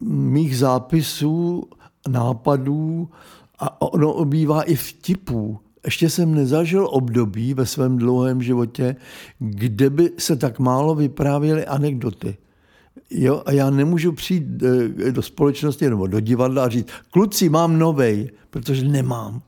mých 0.00 0.58
zápisů, 0.58 1.68
nápadů 2.08 3.08
a 3.58 3.82
ono 3.82 4.12
ubývá 4.12 4.62
i 4.62 4.74
vtipů. 4.74 5.58
Ještě 5.84 6.10
jsem 6.10 6.34
nezažil 6.34 6.88
období 6.90 7.54
ve 7.54 7.66
svém 7.66 7.98
dlouhém 7.98 8.42
životě, 8.42 8.96
kde 9.38 9.90
by 9.90 10.10
se 10.18 10.36
tak 10.36 10.58
málo 10.58 10.94
vyprávěly 10.94 11.66
anekdoty. 11.66 12.36
Jo, 13.10 13.42
a 13.46 13.52
já 13.52 13.70
nemůžu 13.70 14.12
přijít 14.12 14.44
do 15.10 15.22
společnosti 15.22 15.90
nebo 15.90 16.06
do 16.06 16.20
divadla 16.20 16.64
a 16.64 16.68
říct, 16.68 16.88
kluci, 17.10 17.48
mám 17.48 17.78
novej, 17.78 18.30
protože 18.50 18.88
nemám. 18.88 19.42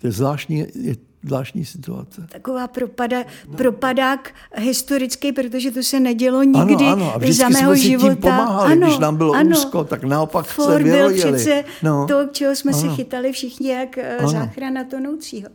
To 0.00 0.06
je 0.06 0.12
zvláštní, 0.12 0.66
je 0.74 0.96
zvláštní 1.22 1.64
situace. 1.64 2.26
Taková 2.32 2.68
propada, 2.68 3.24
propadák 3.56 4.34
historický, 4.56 5.32
protože 5.32 5.70
to 5.70 5.82
se 5.82 6.00
nedělo 6.00 6.42
nikdy 6.42 6.84
ano, 6.84 7.12
ano. 7.14 7.14
A 7.28 7.32
za 7.32 7.48
mého 7.48 7.72
jsme 7.72 7.82
života. 7.82 8.10
Si 8.10 8.16
tím 8.16 8.22
pomáhali, 8.22 8.72
ano, 8.72 8.86
když 8.86 8.98
nám 8.98 9.16
bylo 9.16 9.32
ano. 9.32 9.50
úzko, 9.50 9.84
tak 9.84 10.04
naopak 10.04 10.46
For 10.46 10.72
se 10.72 10.84
byl 10.84 11.14
přece 11.14 11.64
no. 11.82 12.06
to, 12.06 12.26
čeho 12.32 12.56
jsme 12.56 12.72
ano. 12.72 12.80
se 12.80 12.88
chytali 12.88 13.32
všichni, 13.32 13.68
jak 13.68 13.98
eh, 13.98 14.16
ano. 14.16 14.28
záchrana 14.28 14.84
tonoucího. 14.84 15.48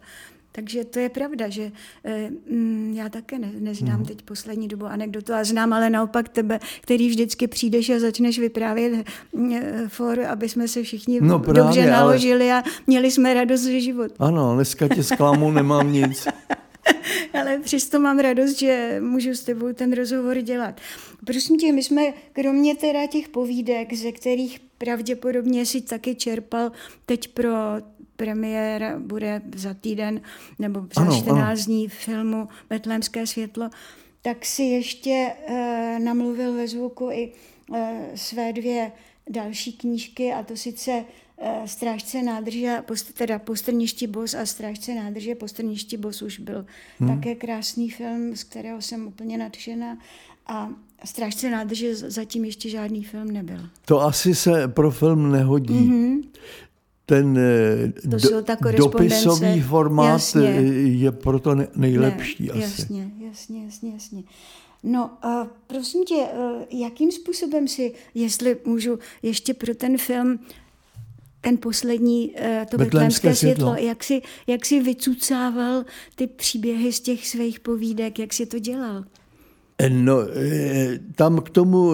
Takže 0.56 0.86
to 0.86 1.00
je 1.00 1.10
pravda, 1.10 1.50
že 1.50 1.72
eh, 2.04 2.30
mm, 2.50 2.94
já 2.96 3.10
také 3.10 3.40
ne, 3.40 3.52
neznám 3.60 4.00
mm. 4.00 4.06
teď 4.06 4.22
poslední 4.22 4.68
dobu 4.68 4.86
anekdotu 4.86 5.34
a 5.34 5.44
znám 5.44 5.74
ale 5.74 5.90
naopak 5.90 6.30
tebe, 6.30 6.60
který 6.82 7.10
vždycky 7.10 7.48
přijdeš 7.48 7.90
a 7.90 8.00
začneš 8.00 8.40
vyprávět 8.40 9.08
eh, 9.54 9.84
for, 9.88 10.20
aby 10.20 10.50
jsme 10.50 10.68
se 10.68 10.84
všichni 10.84 11.22
no, 11.22 11.40
právě, 11.40 11.64
dobře 11.64 11.92
naložili 11.92 12.52
ale... 12.52 12.62
a 12.62 12.64
měli 12.88 13.12
jsme 13.12 13.34
radost 13.34 13.62
ze 13.62 13.80
život. 13.80 14.12
Ano, 14.20 14.56
dneska 14.56 14.88
tě 14.88 15.04
zklamu, 15.04 15.52
nemám 15.52 15.94
nic. 15.94 16.28
ale 17.34 17.60
přesto 17.60 18.00
mám 18.00 18.20
radost, 18.20 18.60
že 18.60 18.98
můžu 19.00 19.36
s 19.36 19.44
tebou 19.44 19.74
ten 19.74 19.94
rozhovor 19.94 20.42
dělat. 20.42 20.82
Prosím 21.26 21.58
tě, 21.58 21.74
my 21.74 21.84
jsme 21.84 22.02
kromě 22.34 22.76
teda 22.76 23.08
těch 23.08 23.30
povídek, 23.30 23.94
ze 23.94 24.12
kterých 24.12 24.60
pravděpodobně 24.78 25.66
si 25.66 25.82
taky 25.82 26.16
čerpal 26.16 26.72
teď 27.06 27.28
pro 27.28 27.50
premiéra 28.16 29.00
bude 29.00 29.42
za 29.56 29.74
týden 29.74 30.22
nebo 30.60 30.88
za 30.96 31.02
ano, 31.02 31.18
14 31.18 31.40
ano. 31.40 31.66
dní 31.66 31.88
filmu 31.90 32.48
Betlémské 32.70 33.28
světlo, 33.28 33.70
tak 34.22 34.46
si 34.46 34.64
ještě 34.64 35.32
e, 35.48 36.00
namluvil 36.00 36.54
ve 36.54 36.68
zvuku 36.68 37.10
i 37.12 37.32
e, 37.74 38.12
své 38.16 38.54
dvě 38.54 38.92
další 39.30 39.74
knížky, 39.74 40.34
a 40.34 40.44
to 40.44 40.56
sice 40.56 41.06
e, 41.38 41.68
Strážce 41.68 42.24
nádrže, 42.24 42.84
post, 42.86 43.14
teda 43.14 43.40
Postrništi 43.40 44.08
bos 44.08 44.34
a 44.34 44.46
Strážce 44.46 44.96
nádrže. 44.96 45.36
Postrništi 45.36 45.98
bos 45.98 46.22
už 46.22 46.40
byl 46.40 46.66
hmm. 47.00 47.16
také 47.16 47.36
krásný 47.36 47.90
film, 47.90 48.36
z 48.36 48.44
kterého 48.44 48.82
jsem 48.82 49.08
úplně 49.08 49.38
nadšená. 49.38 49.98
A 50.48 50.70
Strážce 51.04 51.50
nádrže 51.50 51.96
zatím 51.96 52.46
ještě 52.46 52.70
žádný 52.70 53.04
film 53.04 53.32
nebyl. 53.32 53.70
To 53.86 54.02
asi 54.02 54.36
se 54.36 54.68
pro 54.68 54.92
film 54.92 55.32
nehodí. 55.32 55.74
Mm-hmm 55.74 56.24
ten 57.06 57.38
eh, 57.38 58.10
to 58.10 58.18
do, 58.18 58.42
dopisový 58.78 59.62
formát 59.62 60.14
jasně. 60.14 60.50
je 60.84 61.12
proto 61.12 61.56
nejlepší 61.76 62.44
ne, 62.44 62.52
asi. 62.52 62.62
Jasně, 62.62 63.12
jasně, 63.20 63.66
jasně, 63.66 63.92
jasně. 63.94 64.24
No 64.84 65.26
a 65.26 65.48
prosím 65.68 66.04
tě, 66.04 66.16
eh, 66.16 66.66
jakým 66.72 67.12
způsobem 67.12 67.68
si, 67.68 67.94
jestli 68.14 68.58
můžu 68.66 69.00
ještě 69.24 69.54
pro 69.54 69.76
ten 69.76 69.98
film 69.98 70.40
ten 71.42 71.58
poslední, 71.58 72.34
eh, 72.36 72.66
to 72.72 72.78
betlémské 72.78 73.36
světlo, 73.36 73.74
světlo 73.74 73.88
jak, 73.88 74.04
si, 74.04 74.22
jak 74.48 74.66
si 74.66 74.80
vycucával 74.80 75.84
ty 76.16 76.28
příběhy 76.28 76.94
z 76.94 77.00
těch 77.00 77.28
svých 77.28 77.60
povídek, 77.60 78.20
jak 78.20 78.34
si 78.34 78.46
to 78.46 78.60
dělal? 78.60 79.04
No, 79.90 80.18
tam 81.16 81.42
k 81.42 81.50
tomu 81.50 81.92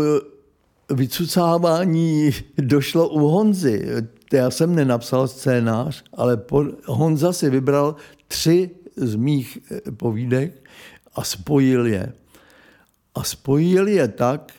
vycucávání 0.94 2.32
došlo 2.58 3.10
u 3.10 3.20
Honzy 3.20 4.04
já 4.34 4.50
jsem 4.50 4.76
nenapsal 4.76 5.28
scénář, 5.28 6.04
ale 6.14 6.42
Honza 6.86 7.34
si 7.34 7.50
vybral 7.50 7.96
tři 8.28 8.70
z 8.96 9.16
mých 9.16 9.60
eh, 9.72 9.92
povídek 9.92 10.70
a 11.16 11.24
spojil 11.24 11.88
je. 11.88 12.14
A 13.16 13.24
spojil 13.24 13.88
je 13.88 14.08
tak, 14.08 14.52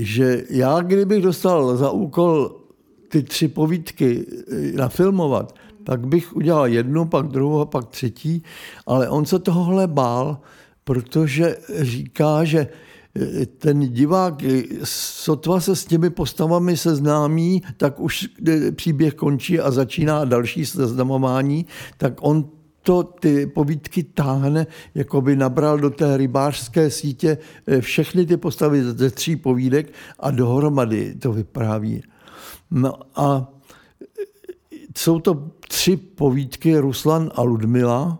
že 0.00 0.44
já, 0.50 0.80
kdybych 0.80 1.22
dostal 1.22 1.76
za 1.76 1.90
úkol 1.90 2.60
ty 3.08 3.22
tři 3.22 3.48
povídky 3.48 4.26
eh, 4.26 4.72
nafilmovat, 4.72 5.54
tak 5.84 6.06
bych 6.06 6.36
udělal 6.36 6.66
jednu, 6.66 7.04
pak 7.04 7.26
druhou 7.26 7.60
a 7.60 7.66
pak 7.66 7.88
třetí, 7.88 8.42
ale 8.86 9.08
on 9.08 9.26
se 9.26 9.38
tohohle 9.38 9.86
bál, 9.86 10.40
protože 10.84 11.56
říká, 11.80 12.44
že 12.44 12.68
ten 13.58 13.80
divák, 13.80 14.34
sotva 14.84 15.60
se 15.60 15.76
s 15.76 15.84
těmi 15.84 16.10
postavami 16.10 16.76
seznámí, 16.76 17.62
tak 17.76 18.00
už 18.00 18.28
příběh 18.76 19.14
končí 19.14 19.60
a 19.60 19.70
začíná 19.70 20.24
další 20.24 20.66
seznamování, 20.66 21.66
tak 21.96 22.14
on 22.20 22.48
to 22.82 23.02
ty 23.02 23.46
povídky 23.46 24.02
táhne, 24.02 24.66
jako 24.94 25.20
by 25.20 25.36
nabral 25.36 25.78
do 25.78 25.90
té 25.90 26.16
rybářské 26.16 26.90
sítě 26.90 27.38
eh, 27.66 27.80
všechny 27.80 28.26
ty 28.26 28.36
postavy 28.36 28.82
ze 28.84 29.10
tří 29.10 29.36
povídek 29.36 29.92
a 30.18 30.30
dohromady 30.30 31.14
to 31.14 31.32
vypráví. 31.32 32.02
No 32.70 32.94
a 33.16 33.52
eh, 34.02 34.06
jsou 34.96 35.20
to 35.20 35.50
tři 35.68 35.96
povídky 35.96 36.78
Ruslan 36.78 37.30
a 37.34 37.42
Ludmila, 37.42 38.18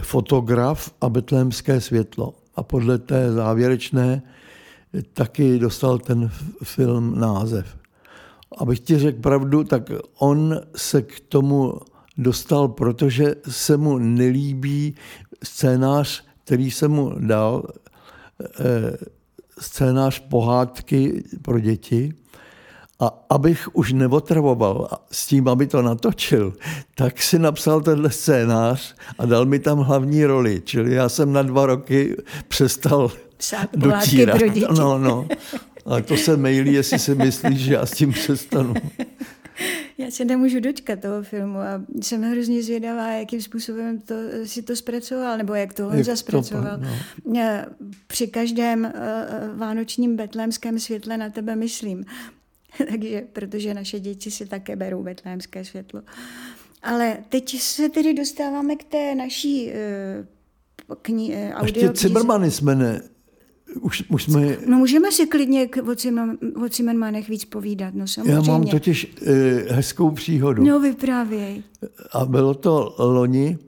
fotograf 0.00 0.92
a 1.00 1.08
betlémské 1.08 1.80
světlo 1.80 2.34
a 2.56 2.62
podle 2.62 2.98
té 2.98 3.32
závěrečné 3.32 4.22
taky 5.12 5.58
dostal 5.58 5.98
ten 5.98 6.30
film 6.62 7.18
název. 7.18 7.76
Abych 8.58 8.80
ti 8.80 8.98
řekl 8.98 9.20
pravdu, 9.20 9.64
tak 9.64 9.90
on 10.18 10.60
se 10.76 11.02
k 11.02 11.20
tomu 11.20 11.74
dostal, 12.18 12.68
protože 12.68 13.34
se 13.48 13.76
mu 13.76 13.98
nelíbí 13.98 14.94
scénář, 15.42 16.24
který 16.44 16.70
se 16.70 16.88
mu 16.88 17.12
dal, 17.18 17.66
eh, 18.60 18.96
scénář 19.58 20.18
pohádky 20.18 21.24
pro 21.42 21.60
děti, 21.60 22.14
a 23.00 23.24
abych 23.30 23.68
už 23.76 23.92
neotravoval 23.92 24.88
s 25.12 25.26
tím, 25.26 25.48
aby 25.48 25.66
to 25.66 25.82
natočil, 25.82 26.52
tak 26.94 27.22
si 27.22 27.38
napsal 27.38 27.80
tenhle 27.80 28.10
scénář 28.10 28.94
a 29.18 29.26
dal 29.26 29.46
mi 29.46 29.58
tam 29.58 29.78
hlavní 29.78 30.24
roli. 30.24 30.62
Čili 30.64 30.94
já 30.94 31.08
jsem 31.08 31.32
na 31.32 31.42
dva 31.42 31.66
roky 31.66 32.16
přestal 32.48 33.10
Psát 33.36 33.68
dotírat. 33.76 34.38
pro 34.38 34.48
děti. 34.48 34.66
No, 34.78 34.98
no. 34.98 35.28
Ale 35.86 36.02
to 36.02 36.16
se 36.16 36.36
mailí, 36.36 36.72
jestli 36.72 36.98
si 36.98 37.14
myslíš, 37.14 37.58
že 37.58 37.74
já 37.74 37.86
s 37.86 37.90
tím 37.90 38.12
přestanu. 38.12 38.74
Já 39.98 40.10
se 40.10 40.24
nemůžu 40.24 40.60
dočkat 40.60 41.00
toho 41.00 41.22
filmu 41.22 41.58
a 41.58 41.82
jsem 42.02 42.22
hrozně 42.22 42.62
zvědavá, 42.62 43.08
jakým 43.12 43.42
způsobem 43.42 44.00
to, 44.00 44.14
si 44.44 44.62
to 44.62 44.76
zpracoval, 44.76 45.38
nebo 45.38 45.54
jak 45.54 45.72
to 45.74 45.84
Honza 45.84 46.12
to 46.12 46.16
zpracoval. 46.16 46.78
no. 46.78 46.88
Eh, 47.40 47.66
Při 48.06 48.26
každém 48.26 48.84
eh, 48.84 48.92
eh, 48.94 49.50
vánočním 49.54 50.16
betlémském 50.16 50.78
světle 50.78 51.16
na 51.16 51.30
tebe 51.30 51.56
myslím. 51.56 52.04
Takže, 52.90 53.22
protože 53.32 53.74
naše 53.74 54.00
děti 54.00 54.30
si 54.30 54.46
také 54.46 54.76
berou 54.76 55.02
betlémské 55.02 55.64
světlo. 55.64 56.02
Ale 56.82 57.16
teď 57.28 57.60
se 57.60 57.88
tedy 57.88 58.14
dostáváme 58.14 58.76
k 58.76 58.84
té 58.84 59.14
naší 59.14 59.70
eh, 59.70 60.26
kni, 61.02 61.34
eh, 61.34 61.38
Ještě 61.38 61.54
audioknize. 61.54 61.92
Cimrmany 61.92 62.50
jsme 62.50 62.74
ne... 62.74 63.02
Už, 63.80 64.04
už 64.10 64.22
jsme... 64.22 64.56
No 64.66 64.78
můžeme 64.78 65.12
si 65.12 65.26
klidně 65.26 65.66
k, 65.66 65.76
o, 65.76 65.94
víc 67.28 67.44
povídat, 67.44 67.94
no 67.94 68.06
samozřejmě. 68.06 68.32
Já 68.32 68.40
mám 68.40 68.66
totiž 68.66 69.14
eh, 69.26 69.74
hezkou 69.74 70.10
příhodu. 70.10 70.64
No 70.64 70.80
vyprávěj. 70.80 71.62
A 72.12 72.24
bylo 72.24 72.54
to 72.54 72.94
loni, 72.98 73.58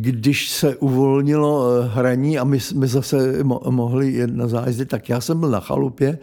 když 0.00 0.50
se 0.50 0.76
uvolnilo 0.76 1.82
hraní 1.82 2.38
a 2.38 2.44
my 2.44 2.60
jsme 2.60 2.86
zase 2.86 3.42
mo- 3.42 3.70
mohli 3.70 4.12
jet 4.12 4.30
na 4.30 4.48
zájezdy, 4.48 4.86
tak 4.86 5.08
já 5.08 5.20
jsem 5.20 5.40
byl 5.40 5.50
na 5.50 5.60
chalupě 5.60 6.18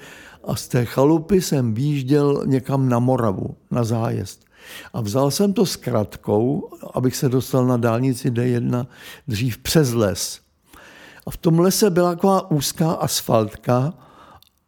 a 0.48 0.56
z 0.56 0.68
té 0.68 0.86
chalupy 0.86 1.42
jsem 1.42 1.74
výjížděl 1.74 2.44
někam 2.46 2.90
na 2.90 3.00
Moravu, 3.00 3.56
na 3.72 3.84
zájezd. 3.84 4.46
A 4.94 5.02
vzal 5.02 5.32
jsem 5.32 5.54
to 5.54 5.66
s 5.66 5.76
kratkou, 5.76 6.70
abych 6.94 7.16
se 7.16 7.30
dostal 7.30 7.66
na 7.66 7.78
dálnici 7.78 8.32
D1 8.32 8.88
dřív 9.28 9.58
přes 9.58 9.94
les. 9.94 10.40
A 11.28 11.32
v 11.32 11.38
tom 11.38 11.60
lese 11.60 11.90
byla 11.90 12.16
taková 12.16 12.52
úzká 12.52 12.92
asfaltka, 12.92 13.94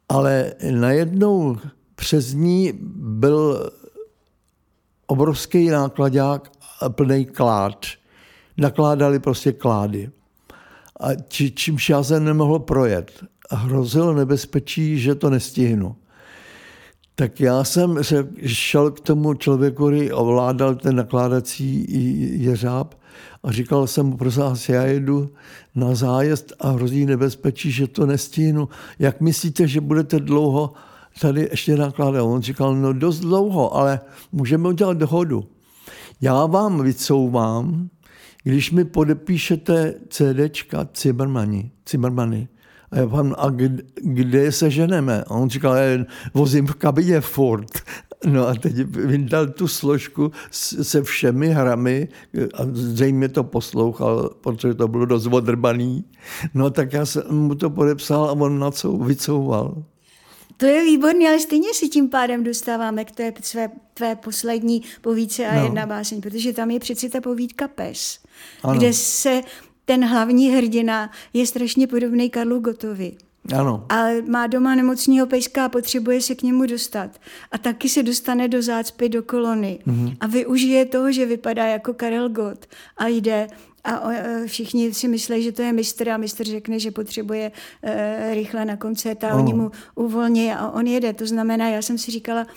ale 0.09 0.53
najednou 0.71 1.57
přes 1.95 2.33
ní 2.33 2.73
byl 2.95 3.71
obrovský 5.07 5.69
nákladák 5.69 6.51
plný 6.89 7.25
klád. 7.25 7.85
Nakládali 8.57 9.19
prostě 9.19 9.51
klády. 9.51 10.09
A 10.99 11.15
či, 11.27 11.51
čímž 11.51 11.89
já 11.89 12.03
jsem 12.03 12.25
nemohl 12.25 12.59
projet. 12.59 13.23
Hrozilo 13.51 14.13
nebezpečí, 14.13 14.99
že 14.99 15.15
to 15.15 15.29
nestihnu. 15.29 15.95
Tak 17.15 17.39
já 17.39 17.63
jsem 17.63 18.03
se 18.03 18.27
šel 18.45 18.91
k 18.91 18.99
tomu 18.99 19.33
člověku, 19.33 19.87
který 19.87 20.11
ovládal 20.11 20.75
ten 20.75 20.95
nakládací 20.95 21.85
jeřáb 22.43 22.93
a 23.43 23.51
říkal 23.51 23.87
jsem 23.87 24.05
mu, 24.05 24.17
prosím 24.17 24.41
vás, 24.41 24.69
já 24.69 24.83
jedu 24.83 25.29
na 25.75 25.95
zájezd 25.95 26.53
a 26.59 26.69
hrozí 26.69 27.05
nebezpečí, 27.05 27.71
že 27.71 27.87
to 27.87 28.05
nestihnu. 28.05 28.69
Jak 28.99 29.21
myslíte, 29.21 29.67
že 29.67 29.81
budete 29.81 30.19
dlouho 30.19 30.73
tady 31.21 31.47
ještě 31.51 31.75
nakládat? 31.77 32.23
On 32.23 32.41
říkal, 32.41 32.75
no 32.75 32.93
dost 32.93 33.19
dlouho, 33.19 33.75
ale 33.75 33.99
můžeme 34.31 34.69
udělat 34.69 34.97
dohodu. 34.97 35.45
Já 36.21 36.45
vám 36.45 36.83
vycouvám, 36.83 37.89
když 38.43 38.71
mi 38.71 38.85
podepíšete 38.85 39.93
CDčka 40.09 40.89
Cimrmani. 40.93 42.47
A 42.91 42.97
já 42.97 43.05
vám, 43.05 43.35
a 43.37 43.49
kde, 43.49 43.83
kde 43.95 44.51
se 44.51 44.71
ženeme? 44.71 45.23
A 45.27 45.31
on 45.31 45.49
říkal, 45.49 45.75
já 45.75 46.05
vozím 46.33 46.67
v 46.67 46.75
kabině 46.75 47.21
Ford. 47.21 47.71
No 48.25 48.47
a 48.47 48.53
teď 48.53 48.75
vyndal 48.85 49.47
tu 49.47 49.67
složku 49.67 50.31
se 50.51 51.03
všemi 51.03 51.47
hrami 51.49 52.07
a 52.53 52.63
zřejmě 52.71 53.29
to 53.29 53.43
poslouchal, 53.43 54.29
protože 54.41 54.73
to 54.73 54.87
bylo 54.87 55.05
dost 55.05 55.27
odrbaný. 55.27 56.05
No 56.53 56.69
tak 56.69 56.93
já 56.93 57.05
jsem 57.05 57.23
mu 57.29 57.55
to 57.55 57.69
podepsal 57.69 58.25
a 58.25 58.31
on 58.31 58.59
na 58.59 58.71
co 58.71 58.97
vycouval. 58.97 59.83
To 60.57 60.65
je 60.65 60.83
výborný, 60.83 61.27
ale 61.27 61.39
stejně 61.39 61.73
si 61.73 61.89
tím 61.89 62.09
pádem 62.09 62.43
dostáváme 62.43 63.05
k 63.05 63.11
té 63.11 63.33
své, 63.41 63.69
tvé 63.93 64.15
poslední 64.15 64.81
povídce 65.01 65.47
a 65.47 65.55
No. 65.55 65.63
jedna 65.63 65.85
báseň, 65.85 66.21
protože 66.21 66.53
tam 66.53 66.71
je 66.71 66.79
přeci 66.79 67.09
ta 67.09 67.21
povídka 67.21 67.67
Pes, 67.67 68.19
Ano. 68.63 68.79
kde 68.79 68.93
se 68.93 69.41
ten 69.89 70.05
hlavní 70.05 70.49
hrdina 70.49 71.11
je 71.33 71.47
strašně 71.47 71.87
podobný 71.87 72.29
Karlu 72.29 72.59
Gotovi. 72.59 73.11
Ano. 73.55 73.85
A 73.89 74.05
má 74.27 74.47
doma 74.47 74.75
nemocního 74.75 75.27
pejska 75.27 75.65
a 75.65 75.69
potřebuje 75.69 76.21
se 76.21 76.35
k 76.35 76.43
němu 76.43 76.65
dostat. 76.65 77.09
A 77.51 77.57
taky 77.57 77.89
se 77.89 78.03
dostane 78.03 78.47
do 78.47 78.61
zácpy 78.61 79.09
do 79.09 79.23
kolony. 79.23 79.79
Mm-hmm. 79.87 80.17
A 80.19 80.27
využije 80.27 80.85
toho, 80.85 81.11
že 81.11 81.25
vypadá 81.25 81.65
jako 81.67 81.93
Karel 81.93 82.29
Gott 82.29 82.65
a 82.97 83.07
jde 83.07 83.47
a 83.83 84.11
e, 84.11 84.47
všichni 84.47 84.93
si 84.93 85.07
myslí, 85.07 85.43
že 85.43 85.51
to 85.51 85.61
je 85.61 85.73
mistr 85.73 86.09
a 86.09 86.17
mistr 86.17 86.43
řekne, 86.45 86.79
že 86.79 86.91
potřebuje 86.91 87.51
e, 87.83 88.33
rychle 88.33 88.65
na 88.65 88.77
koncert 88.77 89.23
a 89.23 89.29
Ano. 89.29 89.43
oni 89.43 89.53
mu 89.53 89.71
uvolní 89.95 90.51
a 90.51 90.71
on 90.71 90.87
jede. 90.87 91.13
To 91.13 91.25
znamená, 91.25 91.69
já 91.69 91.81
jsem 91.81 91.97
si 91.97 92.11
říkala, 92.11 92.47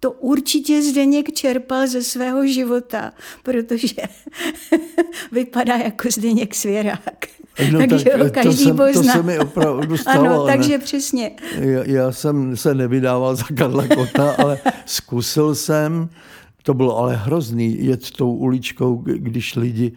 to 0.00 0.10
určitě 0.12 0.82
Zdeněk 0.82 1.32
čerpal 1.32 1.86
ze 1.86 2.02
svého 2.02 2.46
života, 2.46 3.12
protože 3.42 3.94
vypadá 5.32 5.76
jako 5.76 6.08
Zdeněk 6.10 6.54
Svěrák. 6.54 7.26
No 7.72 7.78
takže 7.88 8.04
tak 8.10 8.18
ho 8.20 8.24
to 8.24 8.30
každý 8.30 8.64
jsem- 8.64 8.76
to 8.76 9.02
se 9.02 9.22
mi 9.22 9.38
opravdu 9.38 9.96
stalo, 9.96 10.20
Ano, 10.34 10.46
ne? 10.46 10.52
takže 10.56 10.78
přesně. 10.78 11.30
Já, 11.60 11.84
já 11.84 12.12
jsem 12.12 12.56
se 12.56 12.74
nevydával 12.74 13.36
za 13.36 13.44
Karla 13.56 13.86
Kota, 13.88 14.30
ale 14.38 14.58
zkusil 14.86 15.54
jsem, 15.54 16.08
to 16.68 16.74
bylo 16.74 16.98
ale 16.98 17.16
hrozný, 17.16 17.84
jet 17.84 18.10
tou 18.10 18.32
uličkou, 18.32 18.96
když 18.96 19.56
lidi 19.56 19.92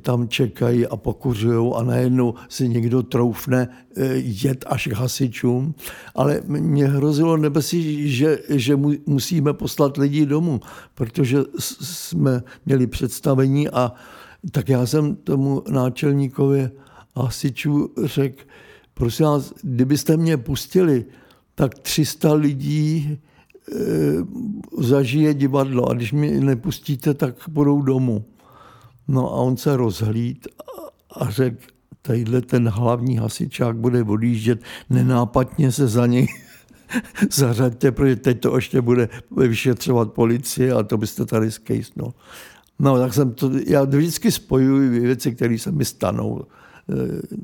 tam 0.00 0.28
čekají 0.28 0.86
a 0.86 0.96
pokuřují 0.96 1.72
a 1.76 1.82
najednou 1.82 2.34
si 2.48 2.68
někdo 2.68 3.02
troufne 3.02 3.68
eh, 3.96 4.14
jet 4.16 4.64
až 4.68 4.86
k 4.86 4.92
hasičům. 4.92 5.74
Ale 6.14 6.40
mě 6.46 6.86
hrozilo 6.86 7.36
nebesí, 7.36 8.10
že, 8.10 8.38
že 8.48 8.76
mu, 8.76 8.92
musíme 9.06 9.52
poslat 9.52 9.96
lidi 9.96 10.26
domů, 10.26 10.60
protože 10.94 11.38
jsme 11.58 12.42
měli 12.66 12.86
představení 12.86 13.68
a 13.68 13.92
tak 14.50 14.68
já 14.68 14.86
jsem 14.86 15.16
tomu 15.16 15.62
náčelníkovi 15.70 16.70
hasičů 17.16 17.90
řekl, 18.04 18.42
prosím 18.94 19.26
vás, 19.26 19.52
kdybyste 19.62 20.16
mě 20.16 20.36
pustili, 20.36 21.04
tak 21.54 21.74
300 21.78 22.34
lidí 22.34 23.08
e, 23.12 23.33
zažije 24.78 25.34
divadlo 25.34 25.90
a 25.90 25.94
když 25.94 26.12
mě 26.12 26.40
nepustíte, 26.40 27.14
tak 27.14 27.34
budou 27.48 27.82
domů. 27.82 28.24
No 29.08 29.28
a 29.28 29.36
on 29.36 29.56
se 29.56 29.76
rozhlíd 29.76 30.48
a, 31.16 31.30
řekl, 31.30 31.64
tadyhle 32.02 32.40
ten 32.40 32.68
hlavní 32.68 33.16
hasičák 33.16 33.76
bude 33.76 34.02
odjíždět, 34.02 34.62
nenápadně 34.90 35.72
se 35.72 35.88
za 35.88 36.06
něj 36.06 36.26
zařaďte, 37.30 37.92
protože 37.92 38.16
teď 38.16 38.40
to 38.40 38.56
ještě 38.56 38.80
bude 38.80 39.08
vyšetřovat 39.36 40.12
policie 40.12 40.72
a 40.72 40.82
to 40.82 40.96
byste 40.98 41.26
tady 41.26 41.50
skejsnul. 41.50 42.14
No, 42.78 42.98
tak 42.98 43.14
jsem 43.14 43.34
to, 43.34 43.50
já 43.66 43.84
vždycky 43.84 44.32
spojuji 44.32 45.00
věci, 45.00 45.34
které 45.34 45.58
se 45.58 45.72
mi 45.72 45.84
stanou, 45.84 46.44
eh, 46.92 47.36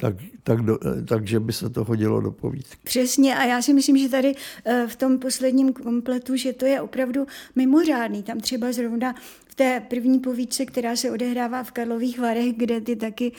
tak, 0.00 0.14
tak 0.42 0.62
do, 0.62 0.78
eh, 0.86 1.02
takže 1.02 1.40
by 1.40 1.52
se 1.52 1.70
to 1.70 1.84
hodilo 1.84 2.20
do 2.20 2.30
povídky. 2.30 2.76
Přesně 2.84 3.36
a 3.36 3.44
já 3.44 3.62
si 3.62 3.72
myslím, 3.72 3.98
že 3.98 4.08
tady 4.08 4.34
eh, 4.64 4.86
v 4.88 4.96
tom 4.96 5.18
posledním 5.18 5.72
kompletu, 5.72 6.36
že 6.36 6.52
to 6.52 6.66
je 6.66 6.80
opravdu 6.80 7.26
mimořádný. 7.56 8.22
Tam 8.22 8.40
třeba 8.40 8.72
zrovna 8.72 9.14
v 9.48 9.54
té 9.54 9.82
první 9.88 10.18
povídce, 10.18 10.66
která 10.66 10.96
se 10.96 11.10
odehrává 11.10 11.62
v 11.62 11.72
Karlových 11.72 12.18
Varech, 12.18 12.52
kde 12.56 12.80
ty 12.80 12.96
taky 12.96 13.32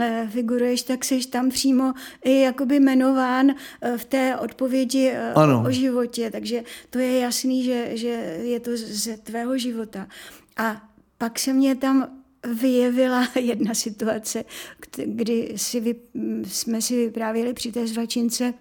eh, 0.00 0.28
figuruješ, 0.32 0.82
tak 0.82 1.04
seš 1.04 1.26
tam 1.26 1.48
přímo 1.48 1.92
i 2.24 2.40
jakoby 2.40 2.76
jmenován 2.80 3.54
v 3.96 4.04
té 4.04 4.36
odpovědi 4.36 5.12
Ano. 5.34 5.64
o 5.68 5.70
životě, 5.70 6.30
takže 6.30 6.64
to 6.90 6.98
je 6.98 7.20
jasný, 7.20 7.64
že, 7.64 7.90
že 7.96 8.08
je 8.42 8.60
to 8.60 8.70
ze 8.74 9.16
tvého 9.16 9.58
života. 9.58 10.06
A 10.56 10.82
pak 11.18 11.38
se 11.38 11.52
mě 11.52 11.74
tam 11.74 12.15
vyjevila 12.46 13.28
jedna 13.40 13.74
situace, 13.74 14.44
kdy 15.04 15.52
si 15.56 15.80
vy, 15.80 15.94
jsme 16.44 16.82
si 16.82 16.96
vyprávěli 16.96 17.52
při 17.52 17.72
té 17.72 17.86
zvačince 17.86 18.54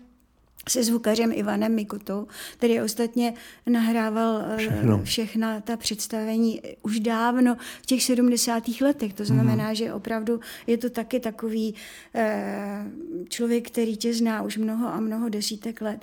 se 0.70 0.84
zvukařem 0.84 1.32
Ivanem 1.36 1.76
Mikutou, 1.76 2.28
který 2.58 2.82
ostatně 2.82 3.34
nahrával 3.68 4.42
eh, 4.48 4.58
Všechno. 4.58 5.04
všechna 5.04 5.62
ta 5.62 5.78
představení 5.78 6.62
už 6.82 7.00
dávno 7.00 7.58
v 7.82 7.86
těch 7.86 8.04
70. 8.04 8.64
letech. 8.82 9.14
To 9.14 9.26
znamená, 9.26 9.74
že 9.74 9.94
opravdu 9.94 10.40
je 10.68 10.78
to 10.78 10.90
taky 10.90 11.20
takový 11.20 11.76
eh, 12.16 12.86
člověk, 13.30 13.68
který 13.68 13.98
tě 13.98 14.14
zná 14.14 14.42
už 14.42 14.58
mnoho 14.58 14.88
a 14.88 15.00
mnoho 15.00 15.30
desítek 15.30 15.82
let. 15.82 16.00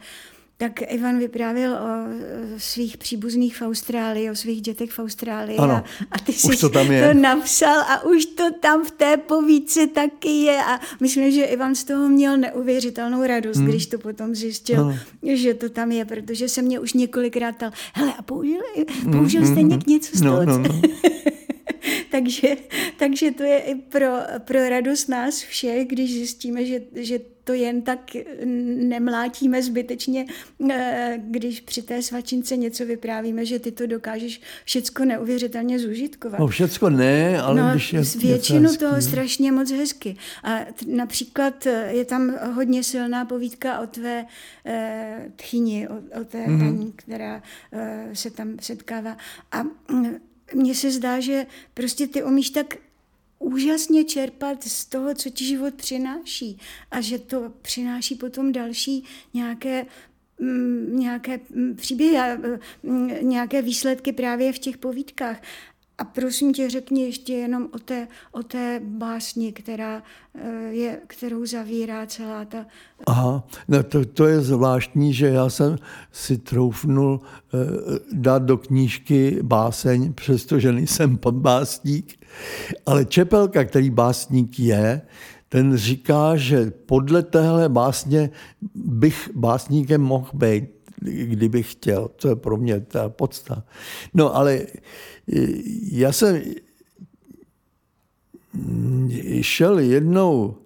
Tak 0.63 0.83
Ivan 0.93 1.19
vyprávěl 1.19 1.73
o 1.73 1.87
svých 2.59 2.97
příbuzných 2.97 3.57
v 3.57 3.63
Austrálii, 3.63 4.31
o 4.31 4.35
svých 4.35 4.63
dětech 4.63 4.91
v 4.91 4.99
Austrálii. 4.99 5.59
Ano, 5.59 5.75
a, 5.75 5.85
a 6.13 6.19
ty 6.19 6.33
jsi 6.33 6.57
to 6.57 6.69
tam 6.69 6.93
je. 6.93 7.09
to 7.09 7.15
napsal 7.21 7.81
a 7.81 8.05
už 8.05 8.27
to 8.27 8.45
tam 8.61 8.85
v 8.85 8.91
té 8.91 9.17
povídce 9.17 9.87
taky 9.87 10.29
je. 10.29 10.59
A 10.65 10.81
myslím, 11.01 11.31
že 11.33 11.45
Ivan 11.45 11.75
z 11.75 11.85
toho 11.85 12.09
měl 12.09 12.37
neuvěřitelnou 12.37 13.27
radost, 13.27 13.57
hmm. 13.57 13.67
když 13.67 13.87
to 13.87 13.99
potom 13.99 14.35
zjistil, 14.35 14.81
Ano. 14.81 14.99
že 15.23 15.55
to 15.55 15.69
tam 15.69 15.93
je, 15.93 16.05
protože 16.05 16.49
se 16.49 16.63
mě 16.63 16.81
už 16.81 16.93
několikrát 16.93 17.57
ptal, 17.57 17.71
hele, 17.95 18.15
a 18.19 18.23
použil, 18.23 18.61
použil 19.13 19.47
jste 19.47 19.63
někdy 19.63 19.93
něco 19.93 20.17
z 20.17 20.23
No, 20.23 20.31
toho? 20.31 20.45
no, 20.45 20.59
no. 20.59 20.81
takže, 22.13 22.49
takže 22.99 23.31
to 23.31 23.43
je 23.43 23.59
i 23.59 23.75
pro, 23.75 24.07
pro 24.39 24.69
radost 24.69 25.09
nás 25.09 25.43
všech, 25.43 25.89
když 25.89 26.13
zjistíme, 26.13 26.67
že, 26.67 26.81
že 26.95 27.19
to 27.45 27.53
jen 27.53 27.83
tak 27.83 28.01
nemlátíme 28.77 29.63
zbytečně, 29.63 30.27
eh, 30.71 31.19
když 31.25 31.61
při 31.61 31.83
té 31.83 32.03
svačince 32.03 32.57
něco 32.57 32.87
vyprávíme, 32.87 33.47
že 33.47 33.59
ty 33.59 33.73
to 33.73 33.87
dokážeš 33.87 34.41
všecko 34.65 35.05
neuvěřitelně 35.05 35.79
zúžitkovat. 35.79 36.41
No 36.41 36.47
všecko 36.47 36.91
ne, 36.91 37.41
ale 37.41 37.61
no, 37.61 37.71
když 37.71 37.93
je 37.93 38.01
většinu 38.19 38.63
hezký. 38.63 38.79
toho 38.79 39.03
strašně 39.03 39.53
moc 39.53 39.71
hezky. 39.71 40.17
A 40.45 40.59
t- 40.59 40.87
například 40.87 41.67
eh, 41.67 41.93
je 41.93 42.05
tam 42.05 42.35
hodně 42.55 42.85
silná 42.85 43.25
povídka 43.25 43.81
o 43.81 43.87
tvé 43.87 44.27
e, 44.67 45.31
tchyni, 45.37 45.89
o, 45.89 45.95
o 46.21 46.25
té 46.25 46.47
mm-hmm. 46.47 46.59
paní, 46.59 46.93
která 46.97 47.43
e, 47.73 48.09
se 48.13 48.31
tam 48.31 48.57
setkává. 48.61 49.17
A 49.53 49.63
mm, 49.63 50.17
mně 50.55 50.75
se 50.75 50.91
zdá, 50.91 51.21
že 51.21 51.47
prostě 51.75 52.07
ty 52.07 52.23
umíš 52.23 52.51
tak 52.51 52.77
úžasně 53.39 54.05
čerpat 54.05 54.65
z 54.65 54.85
toho, 54.85 55.15
co 55.15 55.31
ti 55.31 55.45
život 55.45 55.75
přináší 55.75 56.59
a 56.91 57.01
že 57.01 57.19
to 57.19 57.53
přináší 57.63 58.15
potom 58.15 58.53
další 58.53 59.05
nějaké 59.35 59.87
mm, 60.39 60.99
nějaké 60.99 61.41
mm, 61.51 61.77
příběhy 61.77 62.19
a 62.19 62.37
mm, 62.83 63.11
nějaké 63.23 63.63
výsledky 63.63 64.13
právě 64.13 64.53
v 64.53 64.59
těch 64.59 64.79
povídkách. 64.79 65.43
A 65.99 66.05
prosím 66.05 66.53
tě, 66.53 66.71
řekni 66.71 67.03
ještě 67.03 67.33
jenom 67.33 67.69
o 67.75 67.79
té, 67.79 68.09
o 68.33 68.43
té 68.43 68.81
básni, 68.85 69.53
která 69.53 70.03
je, 70.71 71.01
kterou 71.07 71.47
zavírá 71.47 72.07
celá 72.07 72.45
ta... 72.45 72.67
Aha, 73.07 73.45
no 73.69 73.83
to, 73.83 74.05
to 74.05 74.27
je 74.27 74.41
zvláštní, 74.41 75.15
že 75.15 75.29
já 75.29 75.51
jsem 75.51 75.77
si 76.13 76.39
troufnul 76.39 77.21
eh, 77.21 77.59
dát 78.13 78.43
do 78.43 78.59
knížky 78.59 79.39
báseň, 79.43 80.13
přestože 80.13 80.73
nejsem 80.73 81.19
básník, 81.31 82.19
ale 82.87 83.05
Čepelka, 83.05 83.65
který 83.65 83.91
básník 83.91 84.61
je, 84.61 85.03
ten 85.49 85.77
říká, 85.77 86.37
že 86.37 86.71
podle 86.71 87.23
téhle 87.23 87.69
básně 87.69 88.31
bych 88.75 89.31
básníkem 89.35 90.01
mohl 90.01 90.31
být, 90.33 90.65
kdybych 91.05 91.73
chtěl. 91.73 92.09
To 92.17 92.29
je 92.29 92.37
pro 92.37 92.57
mě 92.57 92.81
ta 92.81 93.09
podsta. 93.09 93.65
No 94.15 94.37
ale 94.37 94.67
já 95.93 96.13
jsem 96.13 96.43
šel 99.41 99.79
jednou 99.79 100.57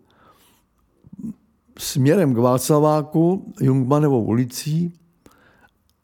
směrem 1.79 2.35
k 2.35 2.39
Václaváku, 2.39 3.53
Jungmanovou 3.61 4.25
ulicí 4.25 4.93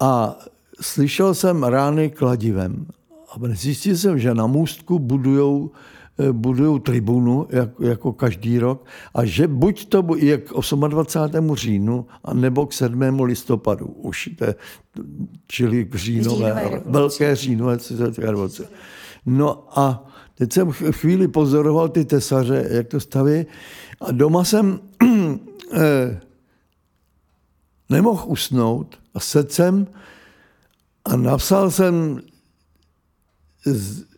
a 0.00 0.38
slyšel 0.80 1.34
jsem 1.34 1.62
rány 1.62 2.10
kladivem. 2.10 2.86
A 3.28 3.38
zjistil 3.54 3.96
jsem, 3.96 4.18
že 4.18 4.34
na 4.34 4.46
můstku 4.46 4.98
budujou 4.98 5.70
budujou 6.32 6.78
tribunu, 6.78 7.46
jak, 7.50 7.70
jako 7.80 8.12
každý 8.12 8.58
rok, 8.58 8.86
a 9.14 9.24
že 9.24 9.48
buď 9.48 9.88
to 9.88 10.06
je 10.16 10.38
k 10.38 10.52
28. 10.88 11.54
říjnu, 11.54 12.06
nebo 12.32 12.66
k 12.66 12.72
7. 12.72 13.20
listopadu, 13.20 13.86
už 13.86 14.30
to, 14.38 14.46
čili 15.46 15.84
k 15.84 15.94
říjnové, 15.94 16.54
říjnové 16.54 16.82
velké 16.86 17.36
říjnové 17.36 17.76
revoluce. 18.18 18.68
No 19.26 19.78
a 19.78 20.06
teď 20.34 20.52
jsem 20.52 20.72
chvíli 20.72 21.28
pozoroval 21.28 21.88
ty 21.88 22.04
tesaře, 22.04 22.68
jak 22.70 22.88
to 22.88 23.00
staví, 23.00 23.46
a 24.00 24.12
doma 24.12 24.44
jsem 24.44 24.80
eh, 25.72 26.20
nemohl 27.88 28.24
usnout 28.26 28.98
a 29.14 29.20
sedl 29.20 29.48
jsem 29.50 29.86
a 31.04 31.16
napsal 31.16 31.70
jsem 31.70 32.20
z, 33.64 34.11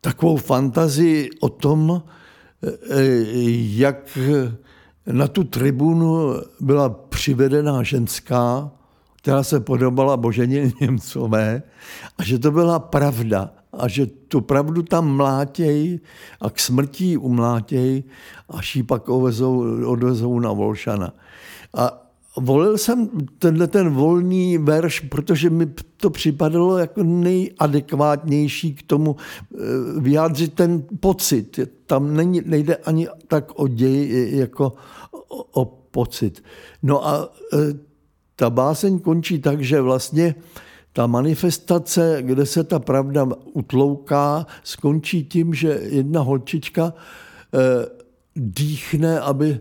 takovou 0.00 0.36
fantazii 0.36 1.30
o 1.40 1.48
tom, 1.48 2.02
eh, 2.62 2.70
jak 3.76 4.18
na 5.06 5.28
tu 5.28 5.44
tribunu 5.44 6.34
byla 6.60 6.88
přivedená 6.88 7.82
ženská, 7.82 8.70
která 9.16 9.42
se 9.42 9.60
podobala 9.60 10.16
Boženě 10.16 10.72
Němcové 10.80 11.62
a 12.18 12.22
že 12.22 12.38
to 12.38 12.50
byla 12.50 12.78
pravda 12.78 13.50
a 13.72 13.88
že 13.88 14.06
tu 14.06 14.40
pravdu 14.40 14.82
tam 14.82 15.16
mlátěj 15.16 16.00
a 16.40 16.50
k 16.50 16.60
smrti 16.60 17.16
umlátěj 17.16 18.02
až 18.48 18.76
ji 18.76 18.82
pak 18.82 19.08
odvezou 19.86 20.38
na 20.40 20.52
Volšana. 20.52 21.12
A 21.76 22.07
volil 22.40 22.78
jsem 22.78 23.10
tenhle 23.38 23.66
ten 23.66 23.90
volný 23.90 24.58
verš, 24.58 25.00
protože 25.00 25.50
mi 25.50 25.66
to 25.96 26.10
připadalo 26.10 26.78
jako 26.78 27.02
nejadekvátnější 27.02 28.74
k 28.74 28.82
tomu 28.82 29.16
eh, 29.16 29.56
vyjádřit 30.00 30.54
ten 30.54 30.82
pocit. 31.00 31.60
Tam 31.86 32.14
není, 32.14 32.42
nejde 32.44 32.76
ani 32.76 33.08
tak 33.26 33.58
o 33.58 33.68
děj, 33.68 34.30
jako 34.36 34.72
o, 35.28 35.62
o 35.62 35.64
pocit. 35.90 36.44
No 36.82 37.08
a 37.08 37.28
eh, 37.52 37.58
ta 38.36 38.50
báseň 38.50 38.98
končí 38.98 39.38
tak, 39.38 39.62
že 39.62 39.80
vlastně 39.80 40.34
ta 40.92 41.06
manifestace, 41.06 42.18
kde 42.20 42.46
se 42.46 42.64
ta 42.64 42.78
pravda 42.78 43.28
utlouká, 43.52 44.46
skončí 44.62 45.24
tím, 45.24 45.54
že 45.54 45.80
jedna 45.82 46.20
holčička 46.20 46.94
eh, 47.54 47.58
dýchne, 48.36 49.20
aby 49.20 49.60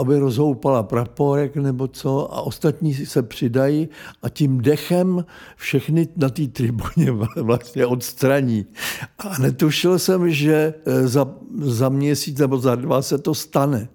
aby 0.00 0.18
rozhoupala 0.18 0.82
praporek 0.82 1.56
nebo 1.56 1.88
co 1.88 2.34
a 2.34 2.40
ostatní 2.40 2.94
se 2.94 3.22
přidají 3.22 3.88
a 4.22 4.28
tím 4.28 4.60
dechem 4.60 5.24
všechny 5.56 6.08
na 6.16 6.28
té 6.28 6.46
tribuně 6.46 7.10
vlastně 7.36 7.86
odstraní. 7.86 8.66
A 9.18 9.38
netušil 9.38 9.98
jsem, 9.98 10.30
že 10.30 10.74
e, 10.86 11.08
za, 11.08 11.34
za 11.60 11.88
měsíc 11.88 12.38
nebo 12.38 12.58
za 12.58 12.74
dva 12.74 13.02
se 13.02 13.18
to 13.18 13.34
stane. 13.34 13.88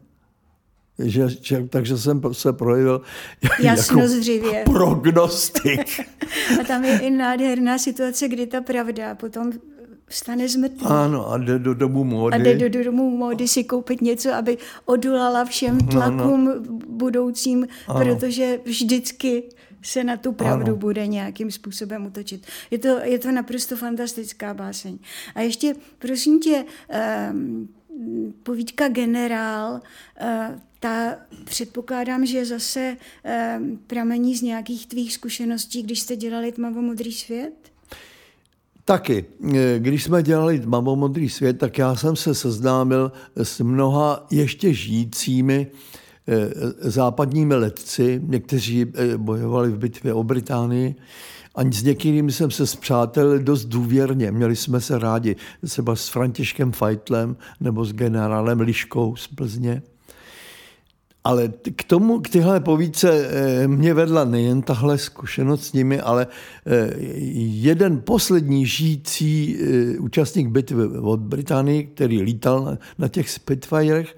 Že, 1.00 1.30
že, 1.42 1.68
takže 1.70 1.98
jsem 1.98 2.22
se 2.32 2.54
projevil 2.54 3.02
jako 3.60 4.00
prognostik. 4.66 6.00
a 6.62 6.64
tam 6.64 6.86
je 6.86 7.00
i 7.00 7.10
nádherná 7.10 7.78
situace, 7.78 8.28
kdy 8.28 8.48
ta 8.48 8.62
pravda 8.62 9.16
potom 9.16 9.52
vstane 10.10 10.50
z 10.50 10.56
mrtvých. 10.56 10.92
Ano, 10.92 11.32
a 11.32 11.38
jde 11.38 11.60
do 11.60 11.74
domu 11.74 12.04
módy. 12.04 12.36
A 12.36 12.38
jde 12.38 12.56
do, 12.56 12.70
do 12.70 12.84
domu 12.84 13.10
módy 13.10 13.48
si 13.48 13.64
koupit 13.64 14.02
něco, 14.02 14.34
aby 14.34 14.58
odolala 14.86 15.46
všem 15.46 15.78
tlakům 15.78 16.48
ano. 16.48 16.62
budoucím, 16.88 17.68
ano. 17.88 18.00
protože 18.00 18.60
vždycky 18.66 19.44
se 19.82 20.04
na 20.04 20.18
tu 20.18 20.32
pravdu 20.32 20.66
ano. 20.66 20.76
bude 20.76 21.08
nějakým 21.08 21.52
způsobem 21.52 22.06
utočit. 22.06 22.48
Je 22.72 22.78
to, 22.78 22.88
je 22.88 23.20
to 23.20 23.32
naprosto 23.32 23.76
fantastická 23.76 24.54
báseň. 24.54 24.98
A 25.36 25.42
ještě, 25.42 25.76
prosím 26.00 26.40
tě, 26.40 26.66
um, 27.32 27.70
povídka 28.44 28.88
Generál, 28.88 29.74
uh, 29.74 30.60
ta 30.80 31.16
předpokládám, 31.44 32.26
že 32.26 32.46
zase 32.46 32.98
um, 33.58 33.80
pramení 33.88 34.36
z 34.36 34.42
nějakých 34.42 34.88
tvých 34.88 35.14
zkušeností, 35.14 35.84
když 35.84 36.00
jste 36.00 36.16
dělali 36.16 36.52
Tmavo-modrý 36.52 37.12
svět? 37.12 37.54
Taky, 38.90 39.26
eh, 39.56 39.80
když 39.80 40.04
jsme 40.04 40.24
dělali 40.24 40.62
Mamo 40.66 40.96
modrý 40.96 41.30
svět, 41.30 41.58
tak 41.58 41.78
já 41.78 41.96
jsem 41.96 42.16
se 42.16 42.36
seznámil 42.36 43.12
s 43.36 43.60
mnoha 43.60 44.28
ještě 44.32 44.74
žijícími 44.74 45.68
eh, 46.28 46.50
západními 46.90 47.56
letci, 47.56 48.22
někteří 48.24 48.86
eh, 48.94 49.18
bojovali 49.18 49.72
v 49.72 49.78
bitvě 49.78 50.14
o 50.14 50.24
Británii, 50.24 50.96
a 51.56 51.72
s 51.72 51.84
některými 51.84 52.32
jsem 52.32 52.52
se 52.52 52.68
zpřátelil 52.68 53.40
dost 53.40 53.66
důvěrně. 53.66 54.32
Měli 54.32 54.56
jsme 54.56 54.82
se 54.82 55.00
rádi 55.00 55.36
třeba 55.66 55.96
s 55.96 56.08
Františkem 56.10 56.72
Feitlem 56.72 57.38
nebo 57.60 57.86
s 57.86 57.94
generálem 57.94 58.60
Liškou 58.60 59.16
z 59.16 59.28
Plzně. 59.28 59.82
Ale 61.30 61.48
k 61.76 61.84
tomu, 61.84 62.20
k 62.20 62.30
tyhle 62.30 62.60
povídce 62.60 63.30
eh, 63.30 63.68
mě 63.68 63.94
vedla 63.94 64.26
nejen 64.26 64.62
tahle 64.62 64.98
zkušenost 64.98 65.66
s 65.66 65.74
nimi, 65.74 66.02
ale 66.02 66.28
eh, 66.66 66.94
jeden 67.62 68.02
poslední 68.02 68.66
žijící 68.66 69.58
eh, 69.60 70.00
účastník 70.00 70.48
bitvy 70.48 70.88
od 70.88 71.20
Británii, 71.20 71.84
který 71.84 72.22
lítal 72.22 72.78
na 72.98 73.08
těch 73.08 73.30
Spitfirech, 73.30 74.16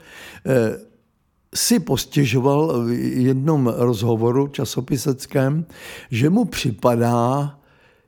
si 1.56 1.80
postěžoval 1.80 2.86
v 2.86 2.92
jednom 3.22 3.68
rozhovoru 3.68 4.48
časopiseckém, 4.48 5.66
že 6.12 6.30
mu 6.30 6.46
připadá, 6.46 7.60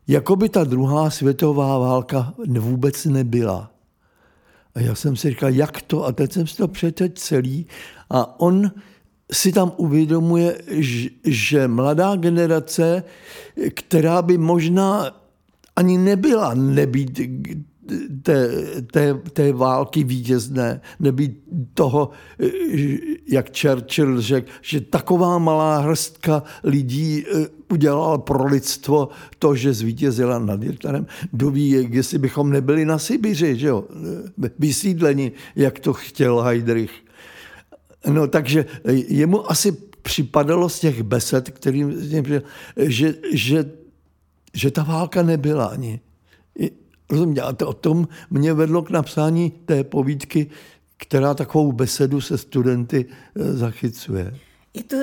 jako 0.08 0.36
by 0.36 0.50
ta 0.50 0.64
druhá 0.64 1.10
světová 1.10 1.78
válka 1.78 2.34
vůbec 2.60 3.06
nebyla. 3.06 3.72
A 4.76 4.80
já 4.80 4.96
jsem 4.96 5.16
si 5.16 5.30
říkal, 5.30 5.50
jak 5.50 5.82
to? 5.82 6.06
A 6.06 6.12
teď 6.12 6.32
jsem 6.32 6.48
si 6.48 6.58
to 6.58 6.68
přečetl 6.68 7.14
celý 7.16 7.66
a 8.10 8.40
on 8.40 8.72
si 9.34 9.52
tam 9.52 9.72
uvědomuje, 9.78 10.58
že 11.24 11.68
mladá 11.68 12.16
generace, 12.16 13.04
která 13.74 14.22
by 14.22 14.38
možná 14.38 15.24
ani 15.76 15.98
nebyla 15.98 16.54
nebýt 16.54 17.20
té, 18.22 18.50
té, 18.92 19.14
té 19.14 19.54
války 19.54 20.04
vítězné, 20.04 20.82
nebýt 21.00 21.44
toho, 21.74 22.10
jak 23.28 23.58
Churchill 23.62 24.22
řekl, 24.22 24.48
že 24.62 24.82
taková 24.82 25.38
malá 25.38 25.80
hrstka 25.80 26.44
lidí 26.64 27.26
eh, 27.26 27.48
udělala 27.72 28.18
pro 28.18 28.46
lidstvo 28.46 29.10
to, 29.40 29.56
že 29.56 29.74
zvítězila 29.74 30.40
nad 30.40 30.64
Hitlerem. 30.64 31.06
Kdo 31.32 31.52
ví, 31.52 31.70
jestli 31.90 32.18
bychom 32.18 32.50
nebyli 32.50 32.86
na 32.86 32.98
Sibiři, 32.98 33.58
že 33.58 33.68
jo? 33.68 33.84
Eh, 34.46 34.50
vysídleni, 34.60 35.32
jak 35.56 35.80
to 35.80 35.94
chtěl 35.94 36.42
Heydrich. 36.42 36.92
No 38.10 38.28
takže 38.28 38.66
jemu 39.08 39.52
asi 39.52 39.72
připadalo 40.02 40.70
z 40.70 40.80
těch 40.80 41.04
besed, 41.04 41.50
kterým, 41.50 41.94
že, 42.78 43.16
že, 43.32 43.72
že 44.54 44.72
ta 44.72 44.84
válka 44.84 45.24
nebyla 45.24 45.66
ani. 45.66 46.00
Rozumíte? 47.10 47.42
A 47.42 47.54
to 47.54 47.68
o 47.68 47.74
tom 47.74 48.08
mě 48.30 48.54
vedlo 48.54 48.82
k 48.82 48.90
napsání 48.90 49.52
té 49.66 49.84
povídky, 49.84 50.50
která 50.98 51.34
takovou 51.34 51.72
besedu 51.72 52.22
se 52.22 52.38
studenty 52.38 53.06
eh, 53.36 53.54
zachycuje 53.54 54.34
je 54.74 54.84
to 54.84 54.98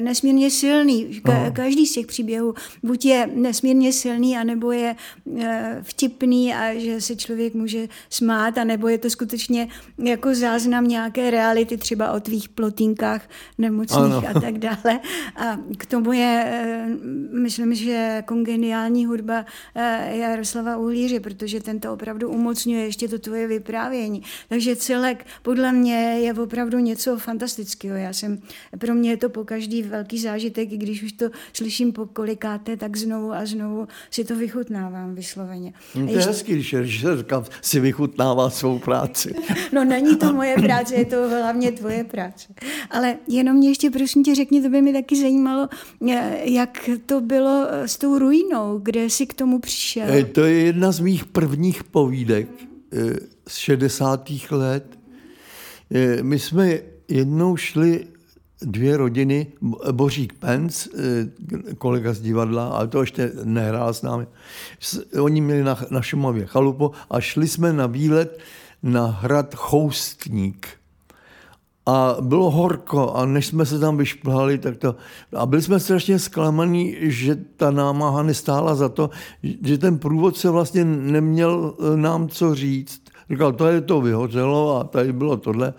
nesmírně 0.00 0.50
silný. 0.50 1.20
Ka- 1.24 1.52
každý 1.52 1.86
z 1.86 1.92
těch 1.92 2.06
příběhů 2.06 2.54
buď 2.82 3.04
je 3.04 3.30
nesmírně 3.34 3.92
silný, 3.92 4.36
anebo 4.36 4.72
je 4.72 4.96
e, 5.40 5.78
vtipný 5.82 6.54
a 6.54 6.74
že 6.78 7.00
se 7.00 7.16
člověk 7.16 7.54
může 7.54 7.88
smát, 8.10 8.58
anebo 8.58 8.88
je 8.88 8.98
to 8.98 9.10
skutečně 9.10 9.68
jako 9.98 10.34
záznam 10.34 10.88
nějaké 10.88 11.30
reality, 11.30 11.76
třeba 11.76 12.12
o 12.12 12.20
tvých 12.20 12.48
plotýnkách 12.48 13.28
nemocných 13.58 14.12
ano. 14.14 14.22
a 14.34 14.40
tak 14.40 14.58
dále. 14.58 15.00
A 15.36 15.58
k 15.78 15.86
tomu 15.86 16.12
je, 16.12 16.44
e, 16.46 16.86
myslím, 17.32 17.74
že 17.74 18.22
kongeniální 18.26 19.06
hudba 19.06 19.46
e, 19.74 20.16
Jaroslava 20.16 20.76
Uhlíře, 20.76 21.20
protože 21.20 21.60
ten 21.60 21.80
to 21.80 21.92
opravdu 21.92 22.28
umocňuje 22.28 22.84
ještě 22.84 23.08
to 23.08 23.18
tvoje 23.18 23.46
vyprávění. 23.46 24.22
Takže 24.48 24.76
celek 24.76 25.26
podle 25.42 25.72
mě 25.72 25.94
je 25.94 26.34
opravdu 26.34 26.78
něco 26.78 27.18
fantastického. 27.18 27.96
Já 27.96 28.12
jsem, 28.12 28.38
pro 28.78 28.94
mě 28.94 29.11
je 29.12 29.16
to 29.16 29.28
po 29.28 29.44
každý 29.44 29.82
velký 29.82 30.18
zážitek, 30.18 30.72
i 30.72 30.76
když 30.76 31.02
už 31.02 31.12
to 31.12 31.30
slyším 31.52 31.92
po 31.92 32.06
kolikáté, 32.06 32.76
tak 32.76 32.96
znovu 32.96 33.32
a 33.32 33.46
znovu 33.46 33.88
si 34.10 34.24
to 34.24 34.36
vychutnávám 34.36 35.14
vysloveně. 35.14 35.72
No, 35.94 36.06
to 36.06 36.12
je 36.12 36.24
hezký, 36.24 36.52
když 36.52 36.76
říkám, 37.16 37.44
si 37.60 37.80
vychutnává 37.80 38.50
svou 38.50 38.78
práci. 38.78 39.34
no 39.72 39.84
není 39.84 40.16
to 40.16 40.32
moje 40.32 40.56
práce, 40.56 40.94
je 40.94 41.04
to 41.04 41.28
hlavně 41.28 41.72
tvoje 41.72 42.04
práce. 42.04 42.54
Ale 42.90 43.16
jenom 43.28 43.56
mě 43.56 43.68
ještě 43.68 43.90
prosím 43.90 44.24
tě 44.24 44.34
řekni, 44.34 44.62
to 44.62 44.68
by 44.68 44.82
mi 44.82 44.92
taky 44.92 45.20
zajímalo, 45.20 45.68
eh, 46.10 46.40
jak 46.44 46.90
to 47.06 47.20
bylo 47.20 47.66
eh, 47.70 47.88
s 47.88 47.96
tou 47.96 48.18
ruinou, 48.18 48.78
kde 48.82 49.04
jsi 49.04 49.26
k 49.26 49.34
tomu 49.34 49.58
přišel. 49.58 50.04
Eh, 50.08 50.24
to 50.24 50.44
je 50.44 50.60
jedna 50.60 50.92
z 50.92 51.00
mých 51.00 51.24
prvních 51.24 51.84
povídek 51.84 52.48
z 53.48 53.56
60. 53.56 54.50
let. 54.50 54.98
My 56.22 56.38
jsme 56.38 56.78
jednou 57.08 57.56
šli 57.56 58.06
dvě 58.64 58.96
rodiny, 58.96 59.46
Bořík 59.92 60.32
Pence, 60.32 60.90
eh, 60.98 61.74
kolega 61.74 62.12
z 62.12 62.20
divadla, 62.20 62.68
ale 62.68 62.88
to 62.88 63.00
ještě 63.00 63.32
nehrál 63.44 63.94
s 63.94 64.02
námi. 64.02 64.26
Oni 65.20 65.40
měli 65.40 65.64
na, 65.64 65.78
na 65.90 66.02
Šumavě 66.02 66.46
chalupu 66.46 66.92
a 67.10 67.20
šli 67.20 67.48
jsme 67.48 67.72
na 67.72 67.86
výlet 67.86 68.38
na 68.82 69.06
hrad 69.06 69.54
Choustník. 69.54 70.68
A 71.86 72.16
bylo 72.20 72.50
horko 72.50 73.12
a 73.14 73.26
než 73.26 73.46
jsme 73.46 73.66
se 73.66 73.78
tam 73.78 73.96
vyšplhali, 73.96 74.58
tak 74.58 74.76
to... 74.76 74.96
A 75.36 75.46
byli 75.46 75.62
jsme 75.62 75.80
strašně 75.80 76.18
zklamaní, 76.18 76.96
že 77.00 77.36
ta 77.56 77.70
námaha 77.70 78.22
nestála 78.22 78.74
za 78.74 78.88
to, 78.88 79.10
že 79.42 79.78
ten 79.78 79.98
průvodce 79.98 80.50
vlastně 80.50 80.84
neměl 80.84 81.74
eh, 81.78 81.96
nám 81.96 82.28
co 82.28 82.54
říct. 82.54 83.02
Říkal, 83.30 83.52
to 83.52 83.66
je 83.66 83.80
to 83.80 84.00
vyhořelo 84.00 84.76
a 84.76 84.84
tady 84.84 85.12
bylo 85.12 85.36
tohle. 85.36 85.74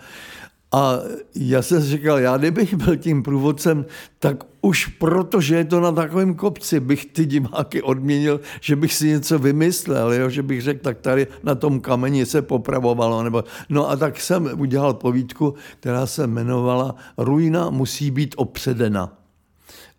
A 0.73 0.99
já 1.35 1.61
jsem 1.61 1.81
si 1.81 1.87
říkal, 1.87 2.19
já 2.19 2.37
kdybych 2.37 2.73
byl 2.73 2.97
tím 2.97 3.23
průvodcem, 3.23 3.85
tak 4.19 4.43
už 4.61 4.85
proto, 4.85 5.41
že 5.41 5.55
je 5.55 5.65
to 5.65 5.79
na 5.79 5.91
takovém 5.91 6.35
kopci, 6.35 6.79
bych 6.79 7.05
ty 7.05 7.25
diváky 7.25 7.81
odměnil, 7.81 8.39
že 8.61 8.75
bych 8.75 8.93
si 8.93 9.07
něco 9.07 9.39
vymyslel, 9.39 10.13
jo? 10.13 10.29
že 10.29 10.43
bych 10.43 10.61
řekl, 10.61 10.83
tak 10.83 10.99
tady 10.99 11.27
na 11.43 11.55
tom 11.55 11.79
kameni 11.79 12.25
se 12.25 12.41
popravovalo. 12.41 13.23
Nebo... 13.23 13.43
No 13.69 13.89
a 13.89 13.95
tak 13.95 14.19
jsem 14.19 14.49
udělal 14.57 14.93
povídku, 14.93 15.53
která 15.79 16.05
se 16.05 16.23
jmenovala 16.23 16.95
Ruina 17.17 17.69
musí 17.69 18.11
být 18.11 18.35
opředena. 18.37 19.17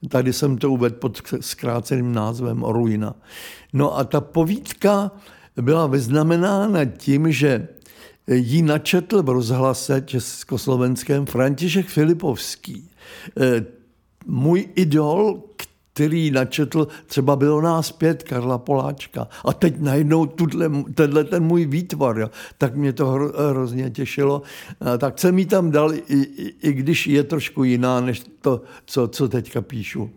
Tady 0.09 0.33
jsem 0.33 0.59
to 0.59 0.71
uvedl 0.71 0.97
pod 0.97 1.23
zkráceným 1.41 2.13
názvem 2.13 2.63
Ruina. 2.63 3.15
No 3.73 3.99
a 3.99 4.05
ta 4.05 4.21
povídka 4.21 5.11
byla 5.63 5.87
vyznamenána 5.87 6.85
tím, 6.85 7.33
že 7.33 7.69
jí 8.29 8.63
načetl 8.63 9.23
v 9.23 9.29
rozhlase 9.29 10.03
československém 10.07 11.27
František 11.27 11.87
Filipovský. 11.87 12.91
Eh, 13.41 13.65
můj 14.27 14.69
idol, 14.75 15.43
který 15.93 16.31
načetl, 16.31 16.89
třeba 17.07 17.37
bylo 17.37 17.61
nás 17.61 17.93
pět, 17.93 18.23
Karla 18.23 18.59
Poláčka. 18.59 19.29
A 19.45 19.53
teď 19.53 19.81
najednou 19.81 20.27
tuhle, 20.27 20.71
tenhle 20.95 21.25
ten 21.25 21.43
můj 21.43 21.67
výtvar, 21.67 22.19
jo, 22.19 22.31
tak 22.59 22.77
mě 22.77 22.93
to 22.93 23.07
hro, 23.07 23.33
hrozně 23.51 23.91
těšilo. 23.91 24.43
A 24.81 24.99
tak 24.99 25.19
jsem 25.19 25.39
ji 25.39 25.47
tam 25.47 25.71
dal, 25.71 25.95
i, 25.95 26.01
i, 26.09 26.55
i 26.63 26.73
když 26.73 27.07
je 27.07 27.25
trošku 27.25 27.65
jiná, 27.65 28.01
než 28.01 28.23
to, 28.41 28.63
co, 28.87 29.09
co 29.09 29.29
teďka 29.29 29.63
píšu. 29.63 30.11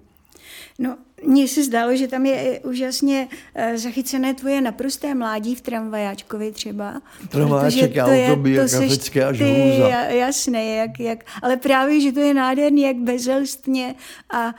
No, 0.79 0.97
mně 1.25 1.47
se 1.47 1.63
zdálo, 1.63 1.95
že 1.95 2.07
tam 2.07 2.25
je 2.25 2.59
úžasně 2.59 3.27
eh, 3.55 3.77
zachycené 3.77 4.33
tvoje 4.33 4.61
naprosté 4.61 5.15
mládí 5.15 5.55
v 5.55 5.61
tramvajáčkovi 5.61 6.51
třeba. 6.51 7.01
Tramvajáček 7.29 7.95
je 7.95 8.03
autobiografické 8.03 9.25
až 9.25 9.37
ty, 9.37 9.79
Jasné, 10.09 10.65
jak, 10.65 10.99
jak, 10.99 11.25
ale 11.41 11.57
právě, 11.57 12.01
že 12.01 12.11
to 12.11 12.19
je 12.19 12.33
nádherný, 12.33 12.81
jak 12.81 12.95
bezelstně 12.95 13.95
a 14.29 14.55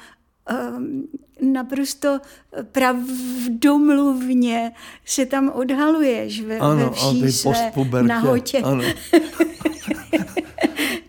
um, 0.77 1.09
naprosto 1.53 2.21
pravdomluvně 2.73 4.73
se 5.05 5.27
tam 5.27 5.51
odhaluješ 5.55 6.41
ve, 6.41 6.59
ano, 6.59 6.77
ve 6.77 6.91
vší 6.91 7.33
své 7.33 7.73
nahotě. 8.03 8.59
Ano. 8.59 8.85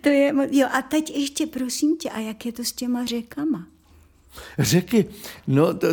to 0.01 0.09
je, 0.09 0.33
jo, 0.51 0.67
a 0.71 0.81
teď 0.81 1.17
ještě 1.17 1.47
prosím 1.47 1.97
tě, 1.97 2.09
a 2.09 2.19
jak 2.19 2.45
je 2.45 2.51
to 2.51 2.63
s 2.63 2.71
těma 2.71 3.05
řekama? 3.05 3.67
Řeky, 4.59 5.05
no 5.47 5.73
to, 5.73 5.87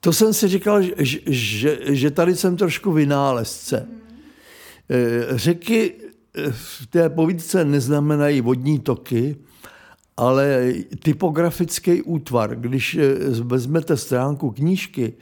to 0.00 0.12
jsem 0.12 0.34
si 0.34 0.48
říkal, 0.48 0.82
že, 0.82 1.18
že, 1.26 1.78
že 1.82 2.10
tady 2.10 2.36
jsem 2.36 2.56
trošku 2.56 2.92
vynálezce. 2.92 3.88
Eh, 4.90 5.38
řeky 5.38 5.94
eh, 6.34 6.52
v 6.52 6.86
té 6.86 7.10
povídce 7.10 7.64
neznamenají 7.64 8.40
vodní 8.40 8.78
toky, 8.78 9.36
ale 10.16 10.72
typografický 11.02 12.02
útvar. 12.02 12.56
Když 12.56 12.94
eh, 12.94 13.14
vezmete 13.42 13.96
stránku 13.96 14.50
knížky 14.50 15.14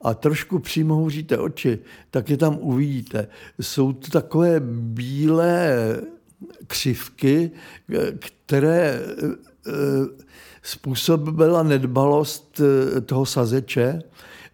a 0.00 0.14
trošku 0.14 0.58
přimouříte 0.58 1.38
oči, 1.38 1.78
tak 2.10 2.30
je 2.30 2.36
tam 2.36 2.58
uvidíte. 2.60 3.28
Jsou 3.60 3.92
to 3.92 4.10
takové 4.10 4.60
bílé 4.60 5.76
křivky, 6.66 7.50
které 8.18 9.00
způsobila 10.62 11.62
nedbalost 11.62 12.60
eh, 12.60 13.00
toho 13.00 13.26
sazeče. 13.26 14.02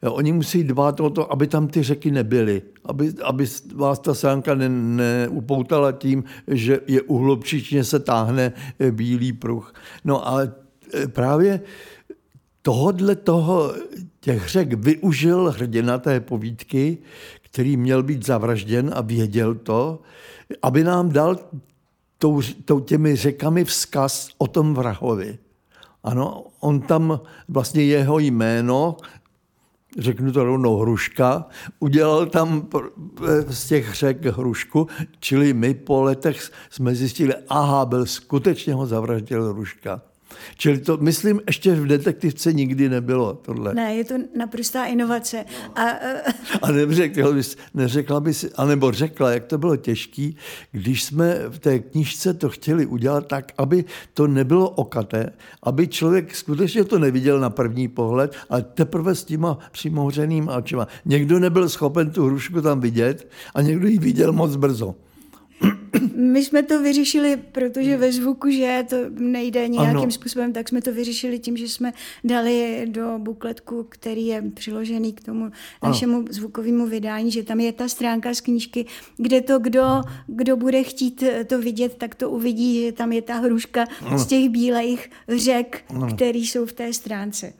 Oni 0.02 0.32
musí 0.32 0.64
dbát 0.64 1.00
o 1.00 1.10
to, 1.10 1.32
aby 1.32 1.46
tam 1.46 1.68
ty 1.68 1.82
řeky 1.82 2.10
nebyly, 2.10 2.62
aby, 2.84 3.12
aby 3.24 3.46
vás 3.74 3.98
ta 3.98 4.14
sánka 4.14 4.54
ne, 4.54 5.28
tím, 5.92 6.24
že 6.46 6.80
je 6.86 7.02
uhlopčičně 7.02 7.84
se 7.84 7.98
táhne 7.98 8.52
eh, 8.78 8.90
bílý 8.90 9.32
pruh. 9.32 9.74
No 10.04 10.28
a 10.28 10.42
eh, 10.42 11.08
právě 11.08 11.60
tohodle 12.62 13.16
toho 13.16 13.74
těch 14.20 14.48
řek 14.48 14.72
využil 14.72 15.50
hrdina 15.50 15.98
té 15.98 16.20
povídky, 16.20 16.98
který 17.42 17.76
měl 17.76 18.02
být 18.02 18.26
zavražděn 18.26 18.90
a 18.94 19.00
věděl 19.00 19.54
to, 19.54 20.00
aby 20.62 20.84
nám 20.84 21.08
dal 21.08 21.38
tou, 22.18 22.42
tou 22.64 22.80
těmi 22.80 23.16
řekami 23.16 23.64
vzkaz 23.64 24.28
o 24.38 24.46
tom 24.46 24.74
vrahovi. 24.74 25.38
Ano, 26.04 26.44
on 26.60 26.80
tam 26.80 27.20
vlastně 27.48 27.84
jeho 27.84 28.18
jméno, 28.18 28.96
řeknu 29.98 30.32
to 30.32 30.44
rovnou 30.44 30.78
Hruška, 30.78 31.46
udělal 31.78 32.26
tam 32.26 32.68
z 33.48 33.66
těch 33.66 33.94
řek 33.94 34.24
Hrušku, 34.24 34.88
čili 35.18 35.52
my 35.52 35.74
po 35.74 36.02
letech 36.02 36.50
jsme 36.70 36.94
zjistili, 36.94 37.34
aha, 37.48 37.86
byl 37.86 38.06
skutečně 38.06 38.74
ho 38.74 38.86
zavraždil 38.86 39.52
Hruška. 39.52 40.02
Čili 40.56 40.78
to, 40.78 40.96
myslím, 40.96 41.40
ještě 41.46 41.74
v 41.74 41.86
detektivce 41.86 42.52
nikdy 42.52 42.88
nebylo 42.88 43.34
tohle. 43.34 43.74
Ne, 43.74 43.94
je 43.94 44.04
to 44.04 44.14
naprostá 44.38 44.84
inovace. 44.84 45.44
A, 45.74 45.82
a 46.62 46.72
neřekla 46.72 47.32
bys, 47.32 47.56
neřekla 47.74 48.20
bys, 48.20 48.44
anebo 48.56 48.92
řekla, 48.92 49.30
jak 49.30 49.44
to 49.44 49.58
bylo 49.58 49.76
těžké, 49.76 50.30
když 50.72 51.04
jsme 51.04 51.38
v 51.48 51.58
té 51.58 51.78
knižce 51.78 52.34
to 52.34 52.48
chtěli 52.48 52.86
udělat 52.86 53.26
tak, 53.26 53.52
aby 53.58 53.84
to 54.14 54.26
nebylo 54.26 54.70
okaté, 54.70 55.32
aby 55.62 55.88
člověk 55.88 56.34
skutečně 56.34 56.84
to 56.84 56.98
neviděl 56.98 57.40
na 57.40 57.50
první 57.50 57.88
pohled, 57.88 58.36
ale 58.50 58.62
teprve 58.62 59.14
s 59.14 59.24
těma 59.24 59.58
přimouřenýma 59.72 60.56
očima. 60.56 60.88
Někdo 61.04 61.38
nebyl 61.38 61.68
schopen 61.68 62.10
tu 62.10 62.26
hrušku 62.26 62.60
tam 62.60 62.80
vidět 62.80 63.30
a 63.54 63.62
někdo 63.62 63.88
ji 63.88 63.98
viděl 63.98 64.32
moc 64.32 64.56
brzo. 64.56 64.94
My 66.14 66.44
jsme 66.44 66.62
to 66.62 66.82
vyřešili, 66.82 67.36
protože 67.36 67.96
ve 67.96 68.12
zvuku, 68.12 68.50
že 68.50 68.84
to 68.88 68.96
nejde 69.10 69.68
nějakým 69.68 69.98
Ano. 69.98 70.10
způsobem, 70.10 70.52
tak 70.52 70.68
jsme 70.68 70.82
to 70.82 70.92
vyřešili 70.92 71.38
tím, 71.38 71.56
že 71.56 71.68
jsme 71.68 71.92
dali 72.24 72.86
do 72.86 73.14
bukletku, 73.18 73.86
který 73.88 74.26
je 74.26 74.42
přiložený 74.54 75.12
k 75.12 75.24
tomu 75.24 75.50
našemu 75.82 76.24
zvukovému 76.30 76.86
vydání, 76.86 77.30
že 77.30 77.42
tam 77.42 77.60
je 77.60 77.72
ta 77.72 77.88
stránka 77.88 78.34
z 78.34 78.40
knížky, 78.40 78.86
kde 79.16 79.40
to, 79.40 79.58
kdo, 79.58 80.02
kdo 80.26 80.56
bude 80.56 80.82
chtít 80.82 81.24
to 81.46 81.58
vidět, 81.58 81.94
tak 81.98 82.14
to 82.14 82.30
uvidí, 82.30 82.82
že 82.82 82.92
tam 82.92 83.12
je 83.12 83.22
ta 83.22 83.34
hruška 83.34 83.84
z 84.16 84.26
těch 84.26 84.48
bílejch 84.48 85.10
řek, 85.28 85.84
který 86.14 86.46
jsou 86.46 86.66
v 86.66 86.72
té 86.72 86.92
stránce. 86.92 87.52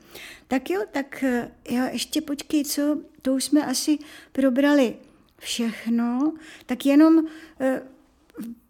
Tak 0.48 0.70
jo, 0.70 0.80
tak 0.92 1.22
eh, 1.24 1.50
jo, 1.70 1.82
ještě 1.92 2.20
počkej, 2.20 2.64
co, 2.64 2.98
to 3.22 3.34
už 3.34 3.44
jsme 3.44 3.66
asi 3.66 3.98
probrali 4.32 4.94
všechno, 5.38 6.32
tak 6.66 6.86
jenom 6.86 7.24
eh, 7.60 7.82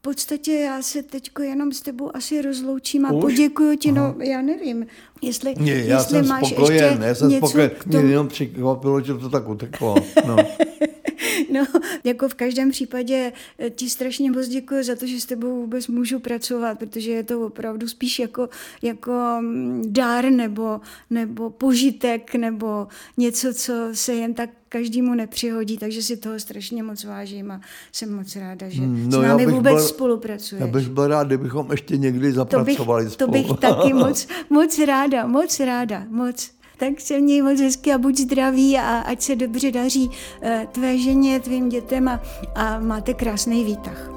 podstatě 0.04 0.52
já 0.52 0.82
se 0.82 1.02
teďko 1.02 1.42
jenom 1.42 1.72
s 1.72 1.80
tebou 1.80 2.16
asi 2.16 2.42
rozloučím 2.42 3.06
a 3.06 3.12
Už? 3.12 3.20
poděkuju 3.20 3.76
ti, 3.76 3.92
no 3.92 4.14
já 4.18 4.42
nevím, 4.42 4.86
jestli, 5.22 5.54
Ne, 5.58 5.70
já 5.70 5.98
jestli 5.98 6.10
jsem 6.18 6.28
máš 6.28 6.48
spokojen, 6.48 6.82
ještě 6.84 7.04
já 7.06 7.14
jsem 7.14 7.28
něco 7.28 7.46
spokojen. 7.46 7.70
k 7.70 7.86
Mě 7.86 7.96
tomu. 7.98 8.08
jenom 8.08 8.28
překvapilo, 8.28 9.00
že 9.00 9.14
to 9.14 9.30
tak 9.30 9.48
uteklo. 9.48 9.94
No. 10.26 10.36
No, 11.54 11.66
jako 12.04 12.28
v 12.28 12.34
každém 12.34 12.70
případě 12.70 13.32
eh, 13.58 13.70
ti 13.70 13.90
strašně 13.90 14.30
moc 14.30 14.48
děkuji 14.48 14.84
za 14.84 14.96
to, 14.96 15.06
že 15.06 15.20
s 15.20 15.26
tebou 15.26 15.60
vůbec 15.60 15.88
můžu 15.88 16.18
pracovat, 16.18 16.78
protože 16.78 17.10
je 17.10 17.22
to 17.24 17.46
opravdu 17.46 17.88
spíš 17.88 18.18
jako, 18.18 18.48
jako 18.82 19.12
mm, 19.40 19.82
dár 19.86 20.30
nebo, 20.30 20.80
nebo 21.10 21.50
požitek 21.50 22.34
nebo 22.34 22.88
něco, 23.16 23.54
co 23.54 23.72
se 23.92 24.14
jen 24.14 24.34
tak 24.34 24.50
každému 24.68 25.14
nepřihodí, 25.14 25.78
takže 25.78 26.02
si 26.02 26.16
toho 26.16 26.40
strašně 26.40 26.82
moc 26.82 27.04
vážím 27.04 27.50
a 27.50 27.60
jsem 27.92 28.16
moc 28.16 28.36
ráda, 28.36 28.68
že 28.68 28.80
Hmm, 28.82 29.10
s 29.10 29.14
no, 29.14 29.22
já 29.22 29.28
námi 29.28 29.46
bych 29.46 29.54
vůbec 29.54 29.74
byl- 29.74 29.88
spolupracuješ. 29.88 30.60
Já 30.60 30.66
bych 30.66 30.88
byl 30.88 31.06
rád, 31.06 31.26
kdybychom 31.26 31.70
ještě 31.70 31.96
někdy 31.96 32.20
to 32.20 32.24
bych, 32.26 32.34
zapracovali 32.34 33.04
to 33.04 33.10
spolu. 33.10 33.32
bych 33.32 33.46
taky 33.60 33.92
moc, 33.92 34.26
moc 34.50 34.78
ráda, 34.78 35.26
moc 35.26 35.60
ráda, 35.60 36.04
moc. 36.08 36.50
Tak 36.76 37.00
se 37.00 37.20
měj 37.20 37.42
moc 37.42 37.60
hezky 37.60 37.92
a 37.92 37.98
buď 37.98 38.18
zdravý 38.18 38.78
a 38.78 38.98
ať 38.98 39.22
se 39.22 39.36
dobře 39.36 39.72
daří 39.72 40.10
eh, 40.42 40.66
tvé 40.72 40.98
ženě, 40.98 41.40
tvým 41.40 41.68
dětem 41.68 42.08
a, 42.08 42.20
a 42.54 42.78
máte 42.78 43.14
krásný 43.14 43.64
výtah. 43.64 44.10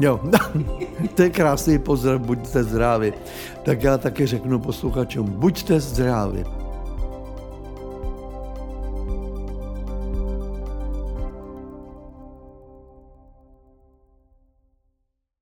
Jo, 0.00 0.20
to 1.14 1.22
je 1.22 1.30
krásný 1.30 1.78
pozdrav, 1.78 2.20
buďte 2.20 2.64
zdraví. 2.64 3.12
Tak 3.62 3.82
já 3.82 3.98
taky 3.98 4.26
řeknu 4.26 4.58
posluchačům, 4.58 5.30
buďte 5.30 5.80
zdraví. 5.80 6.44